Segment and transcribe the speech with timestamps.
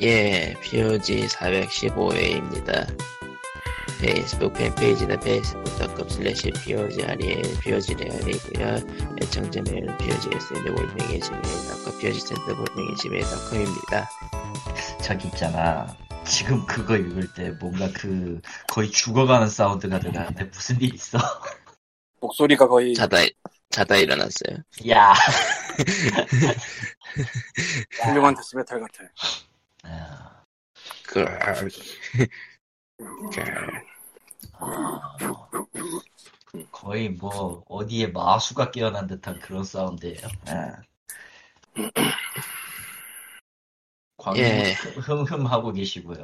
[0.00, 2.86] 예, POG 415회입니다.
[4.00, 9.16] 페이스북 팬페이지는 facebook.com slash POGREAL, POGREAL이고요.
[9.22, 14.10] 애청자 메일은 POGSN 골뱅이 Gmail.com, POGcenter 골뱅이 Gmail.com입니다.
[15.02, 15.96] 저기 있잖아.
[16.26, 21.18] 지금 그거 읽을 때 뭔가 그 거의 죽어가는 사운드가 들어가는데 무슨 일 있어?
[22.20, 23.18] 목소리가 거의 자다,
[23.70, 24.56] 자다 일어났어요.
[24.90, 25.14] 야.
[28.02, 29.04] 훌륭한 death metal 같아.
[29.84, 30.42] 아,
[31.06, 31.24] 그,
[36.70, 40.26] 거의 뭐 어디에 마수가 깨어난 듯한 그런 사운드예요.
[40.46, 40.76] 아.
[44.16, 44.72] 광님 예.
[44.72, 46.22] 흠흠 하고 계시고요.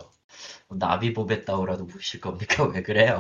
[0.69, 2.65] 뭐 나비 보뱉다오라도 부실 겁니까?
[2.73, 3.19] 왜 그래요?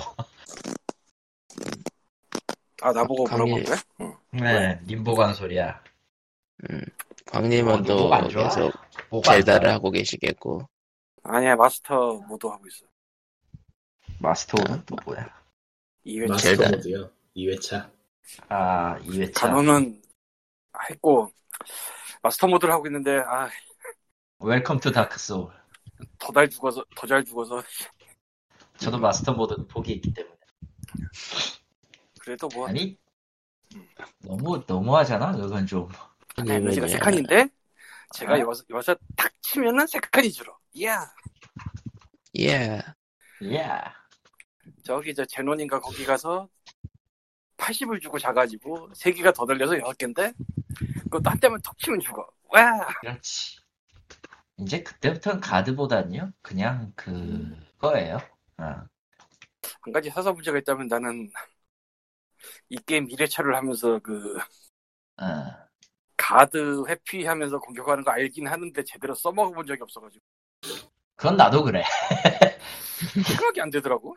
[2.82, 3.76] 아 나보고 강의- 물어본 거야?
[4.00, 4.16] 응.
[4.32, 5.82] 네, 님보관 소리야.
[6.70, 6.80] 음,
[7.26, 8.44] 광님은 또 뭐가 안 좋아?
[8.44, 8.72] 계속
[9.24, 9.70] 젤다를?
[9.70, 10.68] 하고 계시겠고,
[11.22, 12.84] 아니야 마스터 모드 하고 있어.
[14.20, 15.28] 마스터는 또 뭐야?
[16.04, 16.62] 2회 젤다.
[16.62, 17.10] 마스터 모드요.
[17.36, 17.90] 2회차.
[18.48, 19.32] 아, 2회차.
[19.40, 20.02] 가논은
[20.90, 21.32] 깼고
[22.22, 23.48] 마스터 모드를 하고 있는데 아
[24.40, 25.52] Welcome to Dark Soul.
[26.18, 27.62] 더 잘 죽어서 더 잘 죽어서
[28.78, 30.36] 저도 마스터 모드는 포기했기 때문에.
[32.20, 32.96] 그래도 뭐 아니,
[34.18, 35.88] 너무, 너무하잖아, 그건 좀.
[36.38, 37.48] 에너지가 광님은 세 칸인데
[38.14, 38.38] 제가 아?
[38.38, 40.56] 여기서 여기서 딱 치면은 세 칸이 줄어.
[40.72, 41.12] 이야
[42.38, 42.80] 예,
[43.54, 43.94] 야
[44.84, 46.48] 저기 저 제논인가 거기 가서
[47.56, 50.32] 80을 주고 자가지고 세 개가 더 달려서 여섯 개인데
[51.04, 52.26] 그것도 한 대만 톡 치면 죽어.
[52.44, 53.60] 와 그렇지.
[54.58, 58.16] 이제 그때부터는 가드보다는요, 그냥 그거예요.
[58.58, 58.64] 어.
[59.82, 61.30] 한 가지 사서 문제가 있다면 나는
[62.68, 64.38] 이 게임 1회차를 하면서 그
[65.18, 65.69] 어.
[66.30, 70.24] 가드 회피하면서 공격하는 거 알긴 하는데 제대로 써먹어 본 적이 없어가지고
[71.16, 71.82] 그건 나도 그래.
[73.26, 74.16] 생각이 안 되더라고.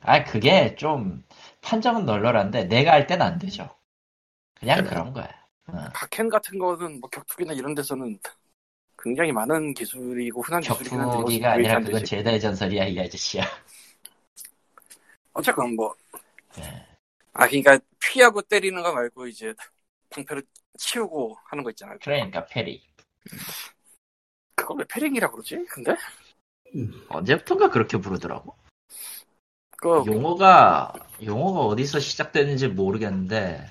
[0.00, 1.24] 아, 그게 좀,
[1.60, 3.68] 판정은 널널한데, 내가 할 땐 안 되죠.
[4.54, 4.84] 그냥.
[4.84, 5.28] 그런 거야.
[5.66, 5.72] 어.
[5.92, 8.18] 각캔 같은 거는 뭐 격투기나 이런 데서는
[8.98, 12.04] 굉장히 많은 기술이고 흔한 기술이긴 한데 격투기가 아니라 안 그건?
[12.04, 13.44] 제다의 전설이야, 이 아저씨야.
[15.32, 15.94] 어쨌건 뭐
[16.58, 16.86] 예.
[17.32, 19.54] 아 그러니까 피하고 때리는 거 말고 이제
[20.10, 20.42] 방패를
[20.78, 21.98] 치우고 하는 거 있잖아요.
[22.00, 22.82] 그러니까, 페리.
[24.54, 25.64] 그걸 왜 패링이라 그러지?
[25.68, 25.94] 근데
[27.08, 28.56] 언제부턴가 그렇게 부르더라고.
[29.78, 33.70] 그 용어가 용어가 어디서 시작됐는지 모르겠는데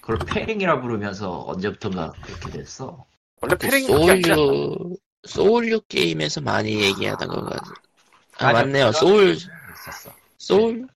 [0.00, 3.06] 그걸 parrying이라 부르면서 언제부턴가 그렇게 됐어.
[3.40, 4.36] 원래 아니잖아.
[4.36, 7.74] 소울류, 소울류 게임에서 많이 얘기하던 것 같아.
[8.38, 8.92] 아, 맞아, 맞네요.
[8.92, 10.14] 소울, 있었어.
[10.38, 10.88] 소울,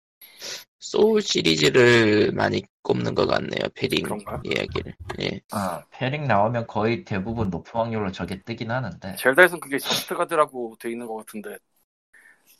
[0.79, 3.69] 소울 시리즈를 많이 꼽는 것 같네요.
[3.75, 4.41] parrying 그런가?
[4.45, 4.95] 이야기를.
[5.21, 5.41] 예.
[5.51, 10.91] 아, parrying 나오면 거의 대부분 높은 확률로 저게 뜨긴 하는데 젤다에선 그게 just guard라고 돼
[10.91, 11.59] 있는 것 같은데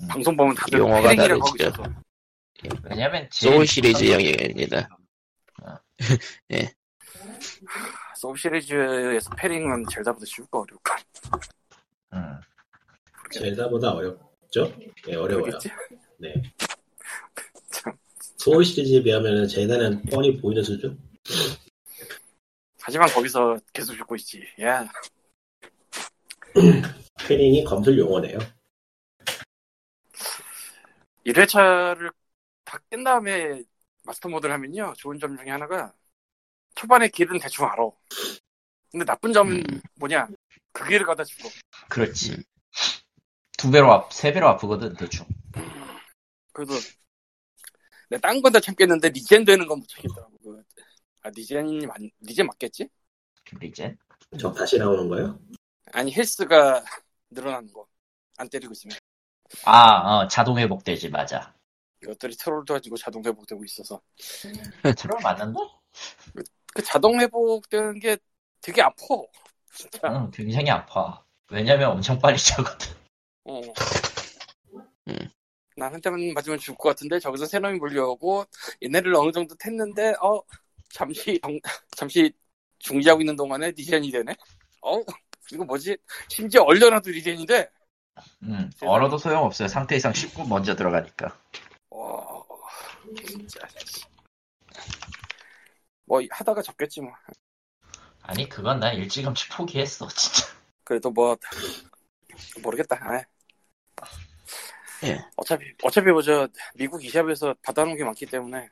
[0.03, 0.09] 음.
[0.09, 1.83] 방송 보면 다들 용어가 parrying이라고 하고 다르죠.
[1.83, 4.89] 있어서 왜냐면 소울 시리즈 영역입니다.
[8.17, 10.95] 소울 시리즈에서 패링은 젤다보다 쉬울 거 어려울 거
[12.13, 12.41] 음.
[13.33, 14.73] 젤다보다 어렵죠?
[15.07, 15.39] 네, 어려워요.
[15.39, 15.71] 모르겠지?
[16.19, 16.35] 네.
[17.71, 17.97] 참.
[18.41, 20.99] 소울 시리즈에 비하면 젤다는 뻔히 보이는 수준?
[22.81, 24.43] 하지만 거기서 계속 죽고 있지.
[24.63, 24.89] 야
[27.29, 28.39] 패링이 검술 용어네요.
[31.27, 32.11] 1회차를
[32.65, 33.63] 다 깬 다음에
[34.05, 35.93] 마스터 모드를 하면요 좋은 점 중에 하나가
[36.77, 37.91] 초반에 길은 대충 알아.
[38.91, 39.81] 근데 나쁜 점은 음.
[39.97, 40.29] 뭐냐
[40.73, 41.51] 그 길을 가다 죽어.
[41.91, 42.33] 그렇지.
[42.33, 42.43] 음.
[43.59, 45.27] 두 배로 앞, 세 배로 아프거든 대충.
[46.55, 46.73] 그래도
[48.11, 50.39] 내가 딴 건 다 참겠는데 regen 되는 건 못 참겠더라고.
[50.43, 50.63] 그,
[51.23, 52.89] 아 regen이 맞 regen 맞겠지?
[53.61, 53.99] regen.
[54.39, 55.39] 적 다시 나오는 거예요?
[55.93, 56.85] 아니 health가
[57.31, 57.87] 늘어나는 거.
[58.39, 58.97] 안 때리고 있으면
[59.65, 61.55] 아, 어, 자동 회복되지 맞아.
[62.03, 64.01] 이것들이 트롤도 가지고 자동 회복되고 있어서
[64.97, 65.59] 트롤 맞는데?
[66.75, 68.17] 그 자동 회복되는 게
[68.63, 68.97] 되게 아파.
[69.75, 69.99] 진짜.
[70.09, 71.23] 응, 굉장히 아파.
[71.51, 72.89] 왜냐면 엄청 빨리 차거든.
[73.45, 73.61] 어.
[75.09, 75.17] 음.
[75.77, 78.45] 난한 대만 맞으면 죽을 것 같은데 저기서 새 놈이 몰려오고
[78.83, 80.43] 얘네를 어느 정도 텄는데 어
[80.91, 81.61] 잠시 정-
[81.97, 82.33] 잠시
[82.79, 84.35] 중지하고 있는 동안에 regen이 되네.
[84.83, 85.01] 어
[85.53, 85.97] 이거 뭐지?
[86.29, 87.11] 심지어 얼려놔도
[87.47, 87.71] 돼.
[88.45, 89.69] 응, 얼어도 소용없어요.
[89.69, 91.37] 상태 이상 19 먼저 들어가니까.
[91.91, 92.43] 와
[93.27, 93.61] 진짜.
[96.05, 97.13] 뭐 하다가 접겠지 뭐.
[98.23, 100.47] 아니, 그건 난 일찌감치 포기했어, 진짜.
[100.85, 101.37] 그래도 뭐
[102.63, 102.97] 모르겠다.
[103.01, 103.25] 아.
[105.05, 105.25] 예.
[105.37, 108.69] 어차피 어차피 뭐저 미국 eShop에서 받아놓은 게 많기 때문에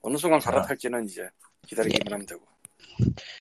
[0.00, 1.28] 어느 순간 갈아탈지는 이제
[1.66, 2.46] 기다리기만 하면 되고.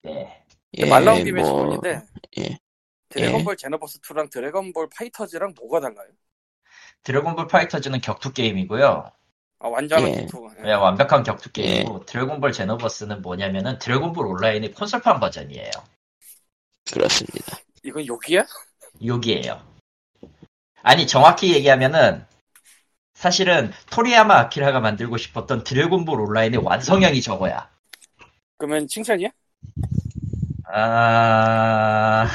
[0.03, 0.43] 네.
[0.77, 2.01] 예, 말 나온 김에 뭐, 질문인데
[2.39, 2.57] 예.
[3.09, 6.09] 드래곤볼 제노버스 2랑 드래곤볼 파이터즈랑 뭐가 달라요?
[7.03, 9.11] 드래곤볼 파이터즈는 격투 게임이고요.
[9.59, 10.15] 아, 완전한 예.
[10.21, 10.47] 격투.
[10.59, 10.61] 예.
[10.63, 15.71] 네, 완벽한 격투 게임이고 드래곤볼 제노버스는 뭐냐면은 드래곤볼 온라인의 콘솔판 버전이에요.
[16.91, 17.57] 그렇습니다.
[17.83, 18.45] 이건 욕이야?
[19.05, 19.61] 여기에요.
[20.83, 22.25] 아니 정확히 얘기하면은
[23.25, 27.69] 사실은 토리야마 아키라가 만들고 싶었던 드래곤볼 온라인의 완성형이 저거야.
[28.57, 29.29] 그러면 칭찬이야?
[30.73, 32.25] 아,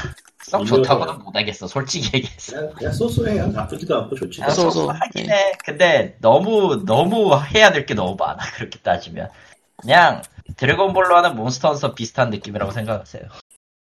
[0.43, 1.67] 썩 좋다고는 못하겠어.
[1.67, 2.55] 솔직히 얘기해서.
[2.55, 3.47] 그냥, 그냥 소소해요.
[3.47, 4.41] 나쁘지도 않고 좋지.
[4.41, 4.71] 아, 소소.
[4.71, 5.51] 소소하긴 해.
[5.65, 8.37] 근데 너무 너무 해야 될 게 너무 많아.
[8.55, 9.29] 그렇게 따지면
[9.75, 10.21] 그냥
[10.55, 13.23] 드래곤볼로 하는 몬스터 헌터 비슷한 느낌이라고 생각하세요.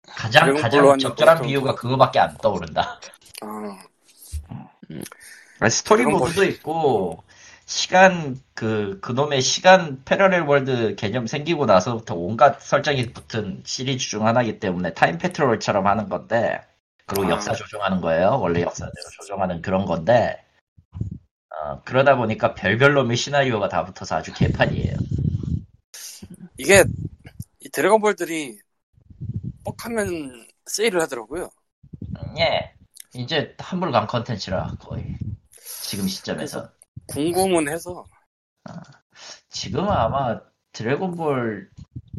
[0.08, 3.00] 가장 가장 적절한 몬스터 비유가 그거밖에 안 떠오른다.
[3.40, 3.78] 아,
[4.50, 4.68] 아,
[5.70, 7.22] 스토리 모드도 있고
[7.66, 14.58] 시간 그 그놈의 시간 parallel world 개념 생기고 나서부터 온갖 설정이 붙은 시리즈 중 하나이기
[14.58, 16.60] 때문에 time patrol처럼 하는 건데
[17.06, 17.30] 그리고 아.
[17.30, 18.38] 역사 조종하는 거예요.
[18.40, 20.44] 원래 역사대로 조종하는 그런 건데
[21.50, 24.96] 어, 그러다 보니까 별별 놈의 시나리오가 다 붙어서 아주 개판이에요.
[26.58, 26.84] 이게
[27.60, 28.58] 이 드래곤볼들이
[29.64, 31.50] 뻑하면 세일을 하더라고요.
[32.16, 32.74] 음, 예,
[33.14, 35.16] 이제 한물간 컨텐츠라 거의
[35.82, 36.70] 지금 시점에서
[37.06, 38.04] 궁금은 해서
[39.50, 40.40] 지금은 아마
[40.72, 41.70] 드래곤볼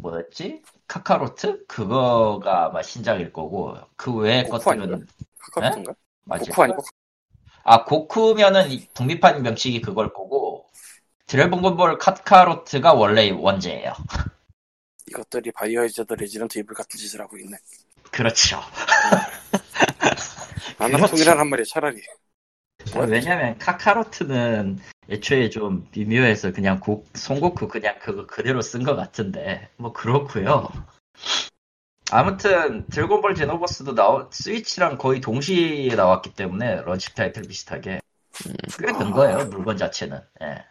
[0.01, 0.61] 뭐였지?
[0.87, 1.65] 카카로트?
[1.65, 5.07] 그거가 아마 신작일 거고 그 외의 고쿠 것들은
[5.39, 5.95] 카카오인가?
[6.25, 6.51] 맞지?
[6.51, 6.83] 고쿠 아니고
[7.63, 10.67] 아 고쿠면은 이 독립한 명칭이 그걸 거고
[11.27, 13.93] 드래곤볼 카카로트가 원래 원제예요.
[15.07, 17.57] 이것들이 바이오하자드 레지던트 이블 같은 짓을 하고 있네.
[18.11, 18.59] 그렇죠.
[20.79, 22.01] 아나통이란 한 말이야 차라리.
[23.01, 24.79] 왜냐면 카카로트는
[25.09, 30.69] 애초에 좀 미묘해서 그냥 고, 손고쿠 그냥 그거 그대로 쓴 것 같은데 뭐 그렇고요.
[32.11, 37.99] 아무튼 드래곤볼 제노버스도 나온 스위치랑 거의 동시에 나왔기 때문에 launch title 비슷하게
[38.79, 40.19] 꽤 된 거예요 물건 자체는.
[40.41, 40.63] 예.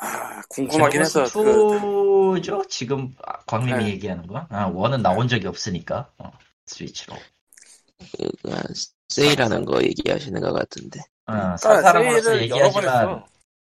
[0.00, 3.90] 아, 궁금하긴 해서 그, 2죠 지금 아, 광림이 네.
[3.90, 4.46] 얘기하는 거.
[4.50, 6.30] 아, 원은 나온 적이 없으니까 어,
[6.66, 7.16] 스위치로.
[7.98, 8.62] 그, 아,
[9.08, 11.00] 세일하는 거 얘기하시는 것 같은데.
[11.26, 13.24] 어, 산 그러니까 사람으로서 얘기하지만.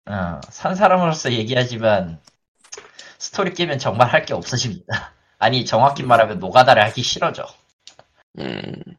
[0.07, 2.19] 어, 산 사람으로서 얘기하지만
[3.19, 5.13] 스토리 게임은 정말 할 게 없어집니다.
[5.39, 7.45] 아니 정확히 말하면 노가다를 하기 싫어져.
[8.39, 8.98] 음,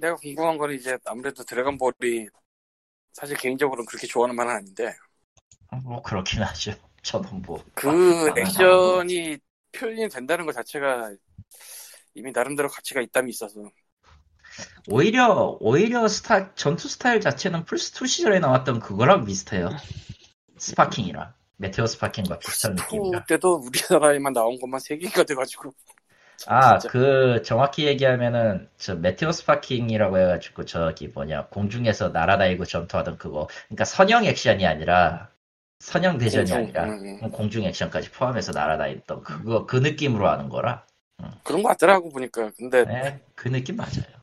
[0.00, 2.28] 내가 궁금한 거는 이제 아무래도 드래곤볼이
[3.12, 4.92] 사실 개인적으로는 그렇게 좋아하는 맛은 아닌데
[5.84, 6.72] 뭐 그렇긴 하죠.
[7.02, 9.38] 저는 뭐그 아, 액션이
[9.72, 11.14] 표현이 된다는 것 자체가
[12.14, 13.70] 이미 나름대로 가치가 있담이 있어서
[14.88, 19.70] 오히려 오히려 스타 전투 스타일 자체는 플스 2 시절에 나왔던 그거랑 비슷해요.
[20.58, 23.20] 스파킹이랑 메테오 스파킹과 비슷한 느낌이라.
[23.20, 25.72] 그 때도 우리나라에만 나온 것만 세 개가 돼가지고
[26.46, 26.78] 아.
[26.90, 33.48] 그 정확히 얘기하면은 저 메테오 스파킹이라고 해가지고 저기 뭐냐 공중에서 날아다니고 전투하던 그거.
[33.68, 35.30] 그러니까 선형 액션이 아니라
[35.78, 37.30] 선형 대전이 공중, 아니라 음, 음.
[37.30, 40.84] 공중 액션까지 포함해서 날아다녔던 그거 그 느낌으로 하는 거라.
[41.44, 44.21] 그런 거 같더라고 보니까 근데 네, 그 느낌 맞아요.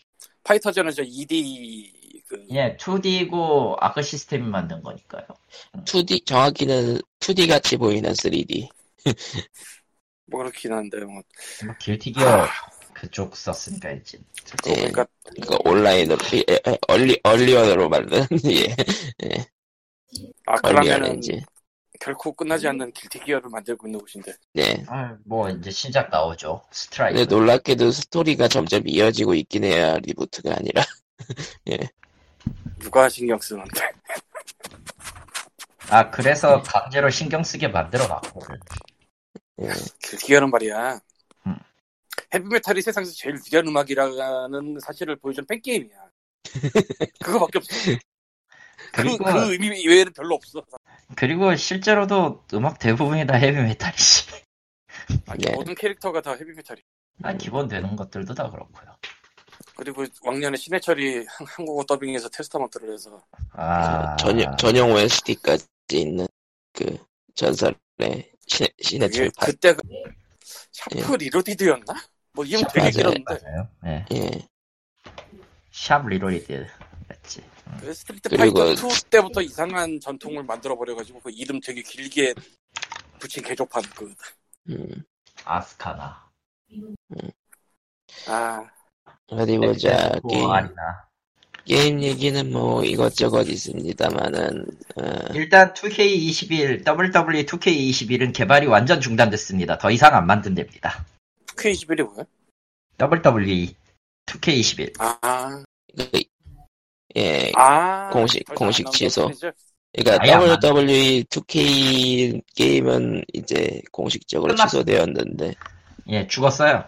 [0.50, 5.26] 파이터전은 저 2D 그 예, 2D고 아크 시스템이 만든 거니까요.
[5.86, 8.68] 2D, 정확히는 2D 같이 보이는 3D.
[10.26, 11.22] 뭐 그렇긴 한데 뭐뭐
[11.80, 12.48] 길티 기어
[12.94, 14.20] 그쪽 썼으니까 이제.
[14.68, 18.76] 예, 그러니까 그거 온라인으로, 예, 예, 얼리, 얼리언으로 만든, 예,
[20.48, 21.22] 아 얼리 그러면은.
[22.00, 24.84] 결코 끝나지 않는 길티 기어를 만들고 있는 곳인데 네.
[24.88, 26.64] 아, 뭐 이제 신작 나오죠.
[26.72, 27.20] 스트라이크.
[27.20, 30.84] 근데 놀랍게도 스토리가 점점 이어지고 있긴 해요, 리부트가 아니라.
[32.80, 33.92] 누가 신경 쓰는데
[35.90, 38.42] 아, 그래서 강제로 신경 쓰게 만들어 놨고.
[39.62, 39.68] 예,
[40.02, 41.02] 길티 기어는 말이야
[41.48, 41.56] 음.
[42.34, 46.10] 헤비메탈이 세상에서 제일 위대한 음악이라는 사실을 보여주는 팬게임이야
[47.22, 47.98] 그거밖에 없어 그,
[48.94, 50.64] 그리고 그 의미 외에는 별로 없어
[51.16, 54.28] 그리고 실제로도 음악 대부분이 다 헤비 메탈이지.
[55.28, 55.52] 아니, 네.
[55.54, 56.82] 모든 캐릭터가 다 헤비메탈이
[57.24, 58.96] 아, 기본 되는 것들도 다 그렇고요.
[59.76, 63.24] 그리고 왕년에 신해철이 한- 한국어 더빙해서 테스타먼트를 해서
[63.54, 66.28] 아, 전용, 전용 OST까지 있는
[66.74, 66.98] 그
[67.36, 67.76] 전설의
[68.48, 69.82] 신, 그게 신해철 파 그때 그
[70.72, 71.94] 샤프 리로디드였나?
[72.34, 72.92] 뭐 이름 되게 맞아요.
[72.92, 73.70] 길었는데 맞아요.
[73.84, 74.06] 네.
[74.14, 74.32] 예.
[75.72, 76.68] 샵 리로드.
[77.08, 77.42] 맞지.
[77.80, 82.34] 그 스트리트 그리고- 파이터 2 때부터 이상한 전통을 만들어 버려가지고 그 이름 되게 길게
[83.20, 84.14] 붙인 개조판 그
[84.70, 85.04] 음,
[85.46, 86.30] 아스카나.
[88.28, 88.66] 아,
[89.28, 90.20] 어디 보자.
[90.24, 91.08] 뭐 게임, 아니나.
[91.66, 94.66] 게임 얘기는 뭐 이것저것 있습니다만은,
[94.98, 99.78] 어, 일단 2K21, WWE 2K21은 개발이 완전 중단됐습니다.
[99.78, 101.06] 더 이상 안 만든답니다.
[101.48, 102.26] 2K21이 뭐야?
[103.00, 103.76] WWE
[104.26, 104.94] 2K21.
[105.00, 105.64] 아,
[105.98, 106.10] 그,
[107.16, 108.10] 예, 아.
[108.12, 109.32] 공식- 공식 취소.
[109.98, 110.24] 그러니까
[110.64, 115.56] WWE 2K 게임은 이제 공식적으로 끝났- 취소되었는데
[116.10, 116.84] 예, 죽었어요.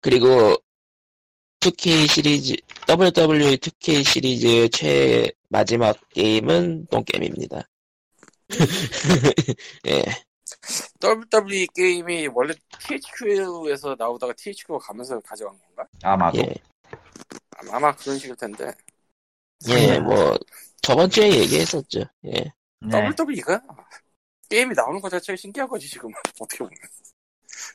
[0.00, 0.56] 그리고
[1.60, 2.54] 2K 시리즈
[2.88, 7.68] WWE 2K 시리즈의 최 마지막 게임은 똥게임입니다.
[9.88, 10.04] 예,
[11.02, 15.88] WWE 게임이 원래 THQ에서 나오다가 THQ가 가면서 가져간 건가?
[16.02, 16.38] 아마도.
[16.38, 16.54] 예,
[17.70, 18.70] 아마 그런 식일 텐데.
[19.70, 20.36] 예, 뭐
[20.80, 22.00] 저번 주에 얘기했었죠.
[22.26, 22.30] 예,
[22.80, 23.10] 네.
[23.16, 23.60] WWE가
[24.48, 26.72] 게임이 나오는 것 자체가 신기한 거지 지금 어떻게 보면.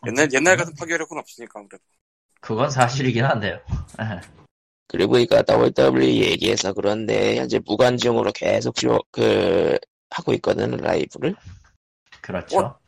[0.08, 1.84] 옛날 옛날 같은 파괴력은 없으니까 아무래도.
[2.42, 3.60] 그건 사실이긴 한데요.
[4.88, 9.78] 그리고 그러니까 WWE 얘기해서 그런데 현재 무관중으로 계속 지워, 그
[10.10, 11.36] 하고 있거든 라이브를.
[12.22, 12.60] 그렇죠.
[12.60, 12.80] 어?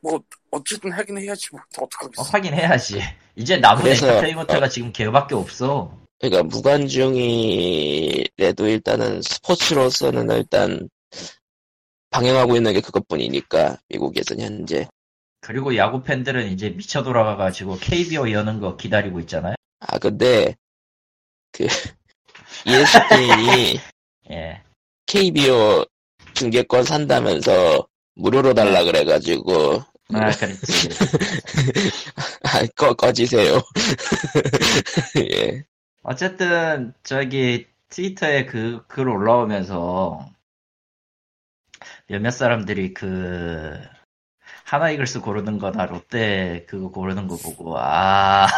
[0.00, 2.22] 뭐 어쨌든 하긴 해야지 뭐 어떡하겠어.
[2.22, 3.00] 어, 하긴 해야지.
[3.36, 5.96] 이제 남은 그래서- 엔터테인먼트가 지금 걔밖에 없어.
[6.18, 10.88] 그러니까 무관중이라도 일단은 스포츠로서는 일단
[12.10, 14.88] 방영하고 있는 게 그것뿐이니까 미국에서는 현재
[15.40, 19.54] 그리고 야구 팬들은 이제 미쳐 돌아가가지고 KBO 여는 거 기다리고 있잖아요.
[19.80, 20.56] 아 근데
[21.52, 21.66] 그
[22.66, 23.78] ESPN이
[24.30, 24.62] 예.
[25.06, 25.84] KBO
[26.34, 29.82] 중계권 산다면서 무료로 달라 그래가지고
[30.12, 30.88] 아, 그렇지.
[32.44, 33.60] 아, 꺼, 꺼지세요
[35.18, 35.62] 예
[36.08, 40.26] 어쨌든 저기 트위터에 그 글 올라오면서
[42.06, 43.78] 몇몇 사람들이 그
[44.64, 48.48] 하나 이글스 고르는 거나 롯데 그거 고르는 거 보고 아, 아,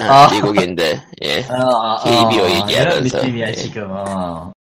[0.00, 0.30] 아.
[0.32, 2.80] 미국인데 예 아, KBO 어, 얘기하면서.
[2.80, 3.52] 이런 느낌이야 예.
[3.52, 4.52] 지금 어.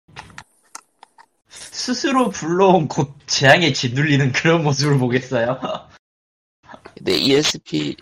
[1.49, 5.61] 스스로 불러온 곧 재앙에 짓눌리는 그런 모습을 보겠어요.
[6.93, 7.95] 근데 ESPN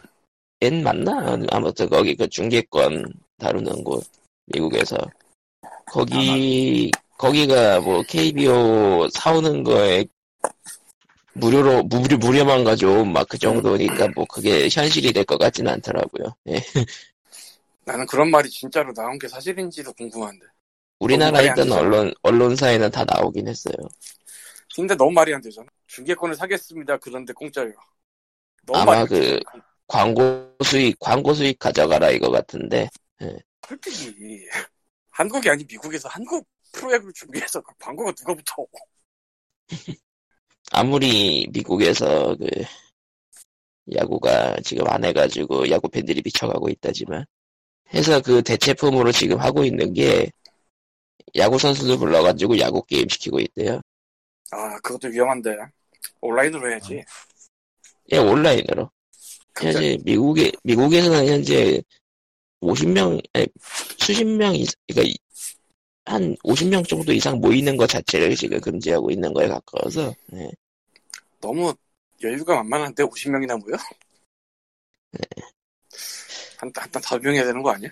[0.84, 1.38] 맞나?
[1.51, 4.04] 아무튼 거기 그 중계권 다루는 곳
[4.48, 4.98] 미국에서
[5.88, 10.06] 거기 거기가 뭐 KBO 사오는 거에
[11.34, 16.34] 무료로 무료 무료만 가져온 막그 정도니까 뭐 그게 현실이 될 것 같지는 않더라고요.
[16.48, 16.62] 예.
[17.86, 20.46] 나는 그런 말이 진짜로 나온 게 사실인지도 궁금한데.
[21.00, 21.75] 우리나라 되잖아.
[21.77, 23.75] 언론 언론사에는 다 나오긴 했어요.
[24.75, 25.68] 근데 너무 말이 안 되잖아.
[25.88, 26.98] 중계권을 사겠습니다.
[26.98, 27.74] 그런데 공짜예요.
[28.74, 29.63] 아마 그- 되잖아.
[29.88, 32.89] 광고 수익 광고 수익 가져가라 이거 같은데
[33.67, 34.45] 솔직히
[35.10, 38.65] 한국이 아닌 미국에서 한국 프로야구를 준비해서 그 광고가 누가 붙어?
[40.72, 42.48] 아무리 미국에서 그
[43.93, 47.25] 야구가 지금 안 해가지고 야구 팬들이 미쳐가고 있다지만
[47.93, 50.31] 해서 그 대체품으로 지금 하고 있는 게
[51.36, 53.81] 야구 선수들 불러가지고 야구 게임 시키고 있대요.
[54.51, 55.55] 아 그것도 위험한데
[56.22, 57.03] 온라인으로 해야지.
[58.12, 58.89] 예 온라인으로.
[59.57, 61.81] 현재 미국에 미국에서는 현재
[62.65, 63.48] 50명 아니,
[63.98, 64.53] 수십 명
[64.88, 65.17] 그러니까 이-
[66.05, 70.50] 한 50명 정도 이상 모이는 것 자체를 지금 금지하고 있는 거에 가까워서 예.
[71.41, 71.74] 너무
[72.24, 73.75] 여유가 만만한데 50명이나 모여?
[73.75, 73.81] 한,
[76.57, 77.89] 한, 한 다섯 명이야 되는 거 아니야?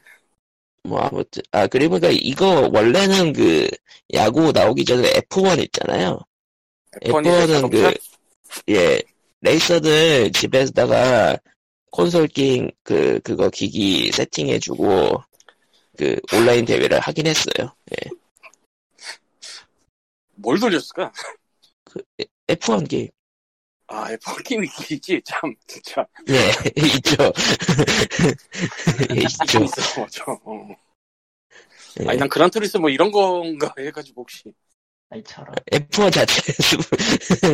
[0.83, 3.67] 뭐 아무튼 아 그리고 그러니까 이거 원래는 그
[4.13, 6.19] 야구 나오기 전에 F1 있잖아요.
[7.01, 7.93] F1이 F1은 자동차?
[8.65, 9.01] 그예
[9.41, 11.37] 레이서들 집에다가
[11.93, 15.21] 콘솔 게임 그 그거 기기 세팅해주고
[15.95, 17.71] 그 온라인 대회를 하긴 했어요.
[17.91, 18.09] 예.
[20.33, 21.13] 뭘 돌렸을까?
[22.47, 23.07] F1 게임
[23.85, 26.49] 아 F1 게임이 있지 참 진짜 예
[26.97, 27.15] 있죠.
[29.15, 29.63] 예, 있죠.
[29.63, 30.23] 있어 맞아.
[30.27, 30.75] 어.
[32.01, 32.07] 예.
[32.07, 34.51] 아니 난 그란투리스 뭐 이런 건가 해가지고 혹시
[35.13, 35.53] 아이 저런.
[35.71, 36.77] F1 자체에서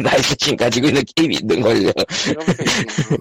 [0.02, 1.92] 라이센싱 가지고 있는 게임이 있는 걸요.
[2.30, 3.18] 이런 게 있구나.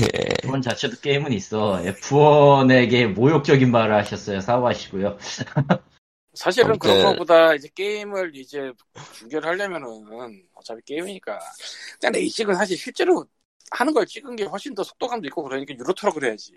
[0.00, 0.06] 예.
[0.46, 1.82] F1 자체도 게임은 있어.
[1.84, 4.40] F1에게 모욕적인 말을 하셨어요.
[4.40, 5.18] 사과하시고요.
[6.34, 8.72] 사실은 아무튼- 그런 것보다 이제 게임을 이제
[9.18, 11.38] 중계를 하려면은 어차피 게임이니까
[12.00, 13.26] 그냥 레이싱은 사실 실제로
[13.72, 16.52] 하는 걸 찍은 게 훨씬 더 속도감도 있고 그러니까 유로트럭을 해야지.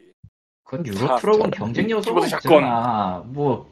[0.63, 2.22] 그건 유로트럭은 경쟁 요소가.
[2.22, 3.24] 없잖아.
[3.27, 3.70] 뭐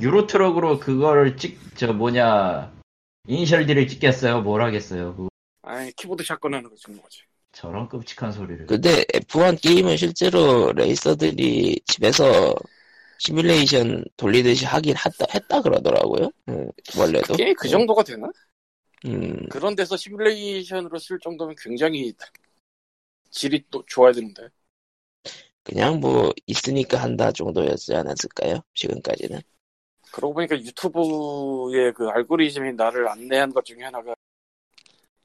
[0.00, 2.72] 유로트럭으로 그거를 찍, 저 뭐냐
[3.28, 4.42] 이니셜 D를 찍겠어요.
[4.42, 5.14] 뭘 하겠어요.
[5.16, 5.28] 그
[5.62, 7.22] 아니 키보드 샷건 하는 거 찍는 거지.
[7.52, 8.66] 저런 끔찍한 소리를.
[8.66, 12.54] 근데 F1 게임은 실제로 레이서들이 집에서
[13.18, 16.30] 시뮬레이션 돌리듯이 하긴 했다, 했다 그러더라고요.
[16.48, 17.34] 음, 원래도.
[17.34, 18.30] 게임 그 정도가 되나?
[19.06, 22.12] 음, 그런 데서 시뮬레이션으로 쓸 정도면 굉장히
[23.30, 24.48] 질이 또 좋아야 되는데.
[25.62, 28.62] 그냥 뭐 있으니까 한다 정도였지 않았을까요?
[28.74, 29.40] 지금까지는.
[30.12, 34.14] 그러고 보니까 유튜브의 그 알고리즘이 나를 안내한 것 중에 하나가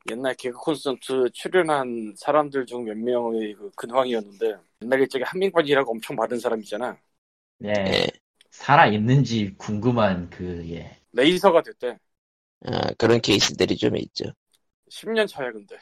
[0.10, 6.39] 옛날 개그 콘서트 출연한 사람들 중 몇 명의 그 근황이었는데 옛날 일적에 한민관이라고 엄청 많은
[6.39, 6.98] 사람이잖아.
[7.58, 7.70] 네.
[7.77, 8.08] 예.
[8.51, 10.98] 살아 있는지 궁금한 그 예.
[11.13, 11.98] 레이서가 됐대.
[12.65, 14.25] 아, 그런 케이스들이 좀 있죠.
[14.89, 15.77] 10년 차야 근데.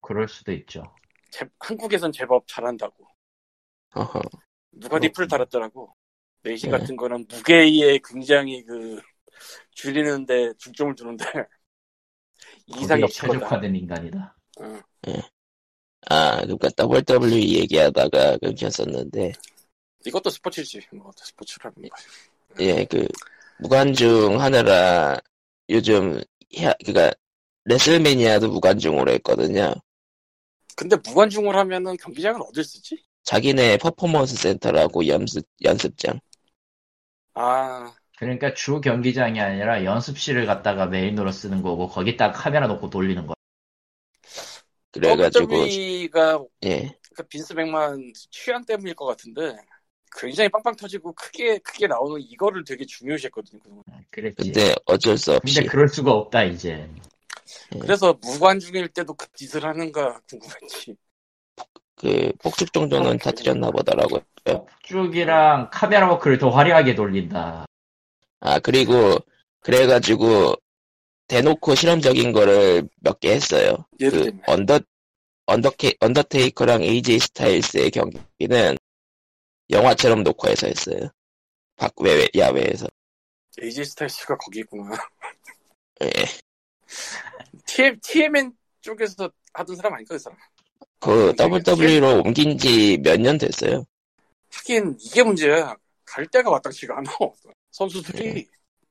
[0.00, 0.82] 그럴 수도 있죠.
[1.30, 3.08] 제- 한국에선 제법 잘한다고.
[3.94, 4.20] 어허.
[4.72, 5.94] 누가 리플을 달았더라고.
[6.48, 6.78] 레이싱 네.
[6.78, 9.00] 같은 거는 무게에 굉장히 그
[9.72, 11.24] 줄이는데 중점을 두는데
[12.66, 13.06] 이상이.
[13.08, 14.36] 최적화된 인간이다.
[14.60, 14.80] 어.
[16.10, 19.32] 아, 그러니까 WWE 얘기하다가 끊겼었는데,
[20.06, 20.80] 이것도 스포츠지.
[20.92, 21.96] 뭐 스포츠라는 거.
[22.60, 23.06] 예, 그,
[23.58, 25.18] 무관중 하느라
[25.68, 26.20] 요즘,
[26.60, 27.12] 야, 그니까,
[27.64, 29.74] 레슬매니아도 무관중으로 했거든요.
[30.76, 33.04] 근데 무관중을 하면은 경기장은 어딜 쓰지?
[33.24, 36.20] 자기네 퍼포먼스 센터라고 연습, 연습장.
[37.40, 43.34] 아, 그러니까 주 경기장이 아니라 연습실을 갖다가 메인으로 쓰는 거고 거기다가 카메라 놓고 돌리는 거.
[44.90, 46.98] 그래가지고, WWE가 예.
[47.14, 49.56] 그 빈스 맥마흔 취향 때문일 것 같은데
[50.18, 53.60] 굉장히 빵빵 터지고 크게 크게 나오는 이거를 되게 중요시했거든요.
[53.60, 53.84] 그동안.
[54.10, 54.34] 그랬지.
[54.42, 55.54] 근데 어쩔 수 없이.
[55.54, 56.88] 근데 그럴 수가 없다 이제.
[57.80, 60.96] 그래서 무관중일 때도 그 짓을 하는가 궁금했지.
[61.98, 64.20] 그, 폭죽 정도는 터뜨렸나 보더라고요.
[64.82, 67.66] 폭죽이랑 카메라 워크를 더 화려하게 돌린다.
[68.40, 69.16] 아, 그리고,
[69.60, 70.54] 그래가지고,
[71.26, 73.84] 대놓고 실험적인 거를 몇 개 했어요.
[73.98, 74.80] 그, 언더,
[75.46, 78.76] 언더케, 언더테이커랑 AJ 스타일스의 경기는
[79.70, 81.10] 영화처럼 녹화해서 했어요.
[81.76, 82.86] 밖, 외, 야외에서.
[83.60, 84.96] AJ 스타일스가 거기 있구나.
[86.02, 86.08] 예.
[87.66, 90.38] TM, TMN 쪽에서 하던 사람 아닐까 그 사람?
[91.00, 93.84] 그, 아, WWE로 옮긴 지 몇 년 됐어요.
[94.52, 95.76] 하긴 이게 문제야.
[96.04, 97.10] 갈 데가 마땅치가 않아.
[97.70, 98.46] 선수들이 네.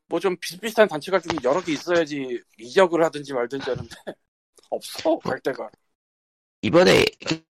[0.07, 3.89] 뭐좀 비슷비슷한 단체가 좀 여러 개 있어야지 이적을 하든지 말든지 하는데
[4.69, 5.69] 없어 갈 데가.
[6.61, 7.05] 이번에,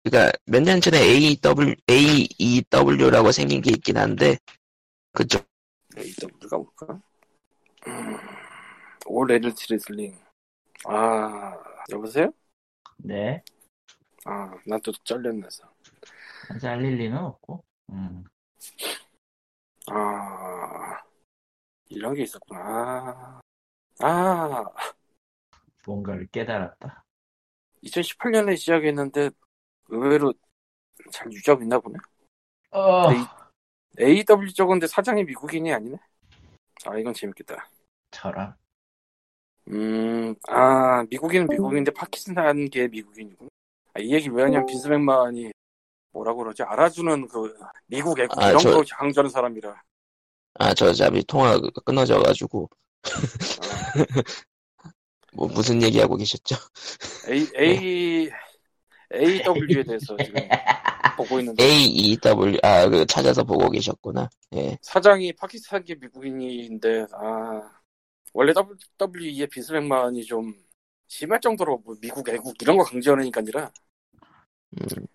[0.04, 4.38] 그니까, 몇 년 전에 AW, AEW라고 생긴 게 있긴 한데,
[5.14, 5.46] 그쪽,
[5.98, 7.02] AW가 뭘까?
[7.88, 8.18] 음,
[9.06, 10.18] 올 레들티 레슬링.
[10.86, 11.56] 아
[11.92, 12.32] 여보세요?
[12.98, 13.44] 네.
[14.26, 14.30] 아
[14.68, 15.64] 난 또 잘렸네서.
[16.60, 17.64] 잘릴 리는 없고.
[17.92, 18.24] 음.
[19.88, 21.02] 아
[21.90, 23.42] 이런 게 있었구나.
[24.02, 24.66] 아
[25.86, 27.06] 뭔가를 깨달았다.
[27.82, 29.30] 2018년에 시작했는데
[29.90, 30.34] 의외로
[31.12, 31.98] 잘 유지하고 있나 보네.
[32.72, 33.10] 어.
[33.12, 33.16] 네.
[34.00, 35.98] AW 쪽인데 사장이 미국인이 아니네.
[36.86, 37.70] 아 이건 재밌겠다.
[38.12, 38.56] 저랑.
[39.70, 43.50] 음, 아 미국인은 미국인인데 파키스탄계 미국인이구나.
[43.96, 45.52] 아, 이 얘기 왜 하냐면 빈스 맥만이
[46.12, 46.64] 뭐라고 그러지?
[46.64, 47.54] 알아주는 그
[47.88, 49.82] 미국 애국 아, 이런 저- 거 강조하는 사람이라.
[50.58, 52.70] 아, 저 잠이 통화가 끊어져 가지고,
[55.34, 56.56] 뭐, 무슨 얘기하고 계셨죠?
[57.30, 58.30] A A
[59.14, 60.34] AW에 대해서 지금
[61.18, 64.30] 보고 있는데 AEW, 아, 그, 찾아서 보고 계셨구나.
[64.56, 64.78] 예.
[64.82, 67.62] 사장이 파키스탄계 미국인인데 아
[68.34, 70.54] 원래 WWE의 빈스 맥만이 좀
[71.08, 73.72] 심할 정도로 뭐 미국 애국 이런 거 강조하니까 아니라
[74.74, 75.06] 음,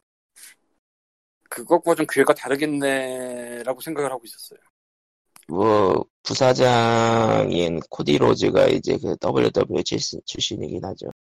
[1.49, 4.61] 그것과 좀 기회가 다르겠네라고 생각을 하고 있었어요.
[5.49, 11.11] 뭐, 부사장인 코디 로즈가 이제 그 WWE 출신, 출신이긴 하죠.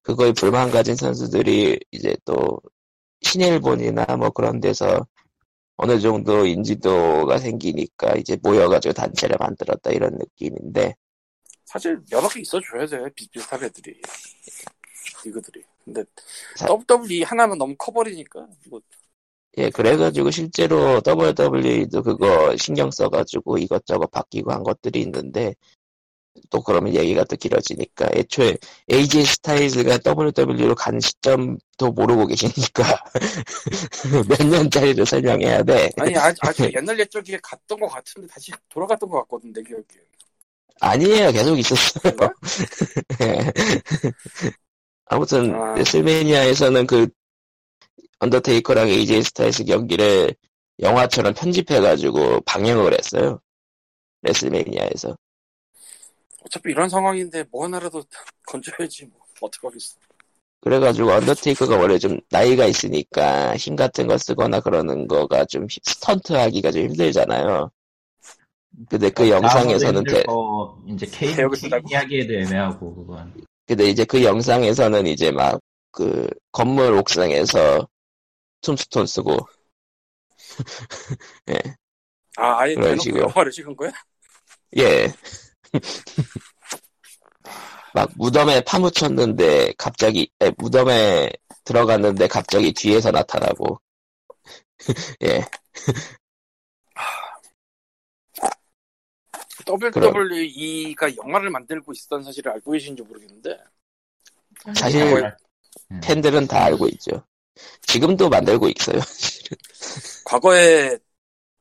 [0.01, 2.59] 그거에 불만 가진 선수들이 이제 또
[3.21, 5.05] 신일본이나 뭐 그런 데서
[5.77, 10.95] 어느 정도 인지도가 생기니까 이제 모여가지고 단체를 만들었다 이런 느낌인데.
[11.65, 14.01] 사실 여러 개 있어줘야 돼 비슷비슷한 애들이.
[15.25, 15.63] 리그들이.
[15.85, 16.03] 근데
[16.55, 18.81] 사- WWE 하나면 너무 커버리니까 뭐.
[19.57, 25.55] 예 그래가지고 실제로 WWE도 그거 신경 써가지고 이것저것 바뀌고 한 것들이 있는데
[26.49, 28.57] 또 그러면 얘기가 또 길어지니까 애초에
[28.91, 32.83] AJ 스타일즈가 WWE로 간 시점도 모르고 계시니까
[34.27, 39.19] 몇 년짜리를 설명해야 돼 아니 아주, 아주 옛날 옛적에 갔던 것 같은데 다시 돌아갔던 것
[39.21, 39.83] 같거든 내 기억에.
[40.79, 42.13] 아니에요 계속 있었어요?
[43.21, 43.51] 예.
[45.05, 45.75] 아무튼 아.
[45.75, 47.07] 레슬매니아에서는 그
[48.19, 50.35] 언더테이커랑 AJ 스타일즈 경기를
[50.79, 53.39] 영화처럼 편집해가지고 방영을 했어요
[54.21, 55.17] 레슬매니아에서
[56.47, 58.03] 어차피 이런 상황인데 뭐 하나라도
[58.47, 59.97] 건져야지 뭐 어떡하겠어.
[60.61, 66.71] 그래가지고 언더테이커가 원래 좀 나이가 있으니까 힘 같은 거 쓰거나 그러는 거가 좀 히- 스턴트하기가
[66.71, 67.69] 좀 힘들잖아요.
[68.89, 71.87] 근데 그 영상에서는 대- 어, 이제 쓰다고.
[71.89, 73.33] 이야기에도 애매하고 그건.
[73.65, 75.59] 근데 이제 그 영상에서는 이제 막
[75.91, 77.87] 그 건물 옥상에서
[78.61, 79.35] 툼스톤 쓰고
[82.37, 83.23] 아 아예 그런 식으로.
[83.23, 83.91] 영화를 찍은 거야?
[84.77, 85.11] 예
[87.93, 91.31] 막 무덤에 파묻혔는데 갑자기 에, 무덤에
[91.63, 93.79] 들어갔는데 갑자기 뒤에서 나타나고
[95.23, 95.45] 예
[99.67, 103.57] WWE가 영화를 만들고 있었던 사실을 알고 계신지 모르겠는데
[104.75, 105.33] 사실
[105.91, 106.01] 음.
[106.01, 107.23] 팬들은 다 알고 있죠.
[107.81, 108.99] 지금도 만들고 있어요.
[110.25, 110.97] 과거에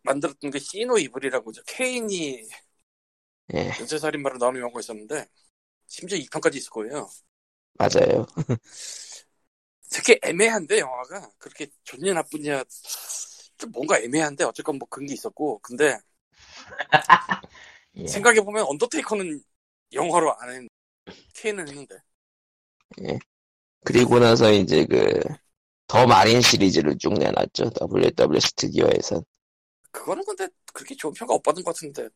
[0.02, 1.62] 만들었던 게 시노 이블이라고죠.
[1.66, 2.46] 케인이
[3.54, 5.26] 예 연쇄살인마로 나오는 영화가 있었는데
[5.86, 7.08] 심지어 2편까지 있을 거예요.
[7.78, 8.26] 맞아요.
[9.90, 12.64] 되게 애매한데 영화가 그렇게 좋냐 나쁘냐
[13.58, 15.98] 좀 뭔가 애매한데 어쨌건 뭐 그런 게 있었고 근데
[17.96, 18.06] 예.
[18.06, 19.42] 생각해 보면 언더테이커는
[19.92, 20.68] 영화로 안 했는데
[21.34, 21.96] 케인은 했는데
[23.84, 25.20] 그리고 나서 이제 그
[25.88, 27.70] 더 마린 시리즈를 쭉 내놨죠.
[27.80, 29.22] WW 스튜디오에서.
[29.90, 32.08] 그거는 근데 그렇게 좋은 평가 못 받은 것 같은데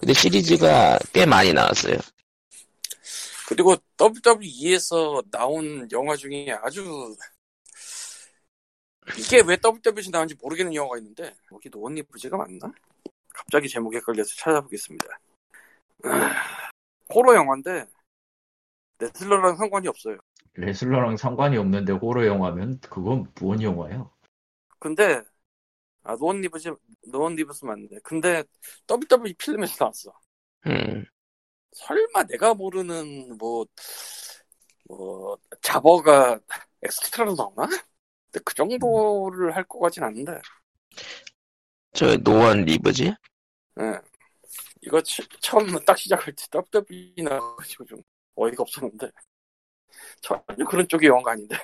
[0.00, 1.96] 근데 시리즈가 꽤 많이 나왔어요.
[3.48, 7.14] 그리고 WWE에서 나온 영화 중에 아주
[9.18, 12.72] 이게 왜 WWE에서 나온지 모르겠는 영화가 있는데 여기 노원리 부제가 맞나?
[13.34, 15.06] 갑자기 제목에 걸려서 찾아보겠습니다.
[16.04, 16.70] 아,
[17.14, 17.86] 호러 영화인데
[18.98, 20.16] 레슬러랑 상관이 없어요.
[20.54, 24.10] 레슬러랑 상관이 없는데 호러 영화면 그건 무언 영화예요?
[24.78, 25.22] 근데
[26.02, 26.74] 아 No One Lives
[27.08, 27.88] No One Lives 맞네.
[28.02, 28.42] 근데
[28.86, 30.12] WWE 필름에서 나왔어.
[30.66, 31.04] 음,
[31.72, 33.66] 설마 내가 모르는 뭐,
[34.88, 36.40] 뭐, jobber가
[36.82, 37.66] 엑스트라로 나오나?
[38.32, 40.40] 근데 그 정도를 할 것 같진 않은데,
[41.92, 43.14] 저 노원 리브지?
[43.80, 44.00] 예.
[44.82, 48.02] 이거 치- 처음 딱 시작할 때 WWE 나가지고 좀
[48.36, 49.10] 어이가 없었는데,
[50.20, 51.56] 전혀 그런 쪽의 영화가 아닌데,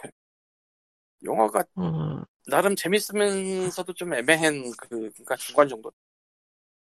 [1.22, 5.92] 영화가 어, 나름 재밌으면서도 좀 애매한 그, 그러니까 중간 정도.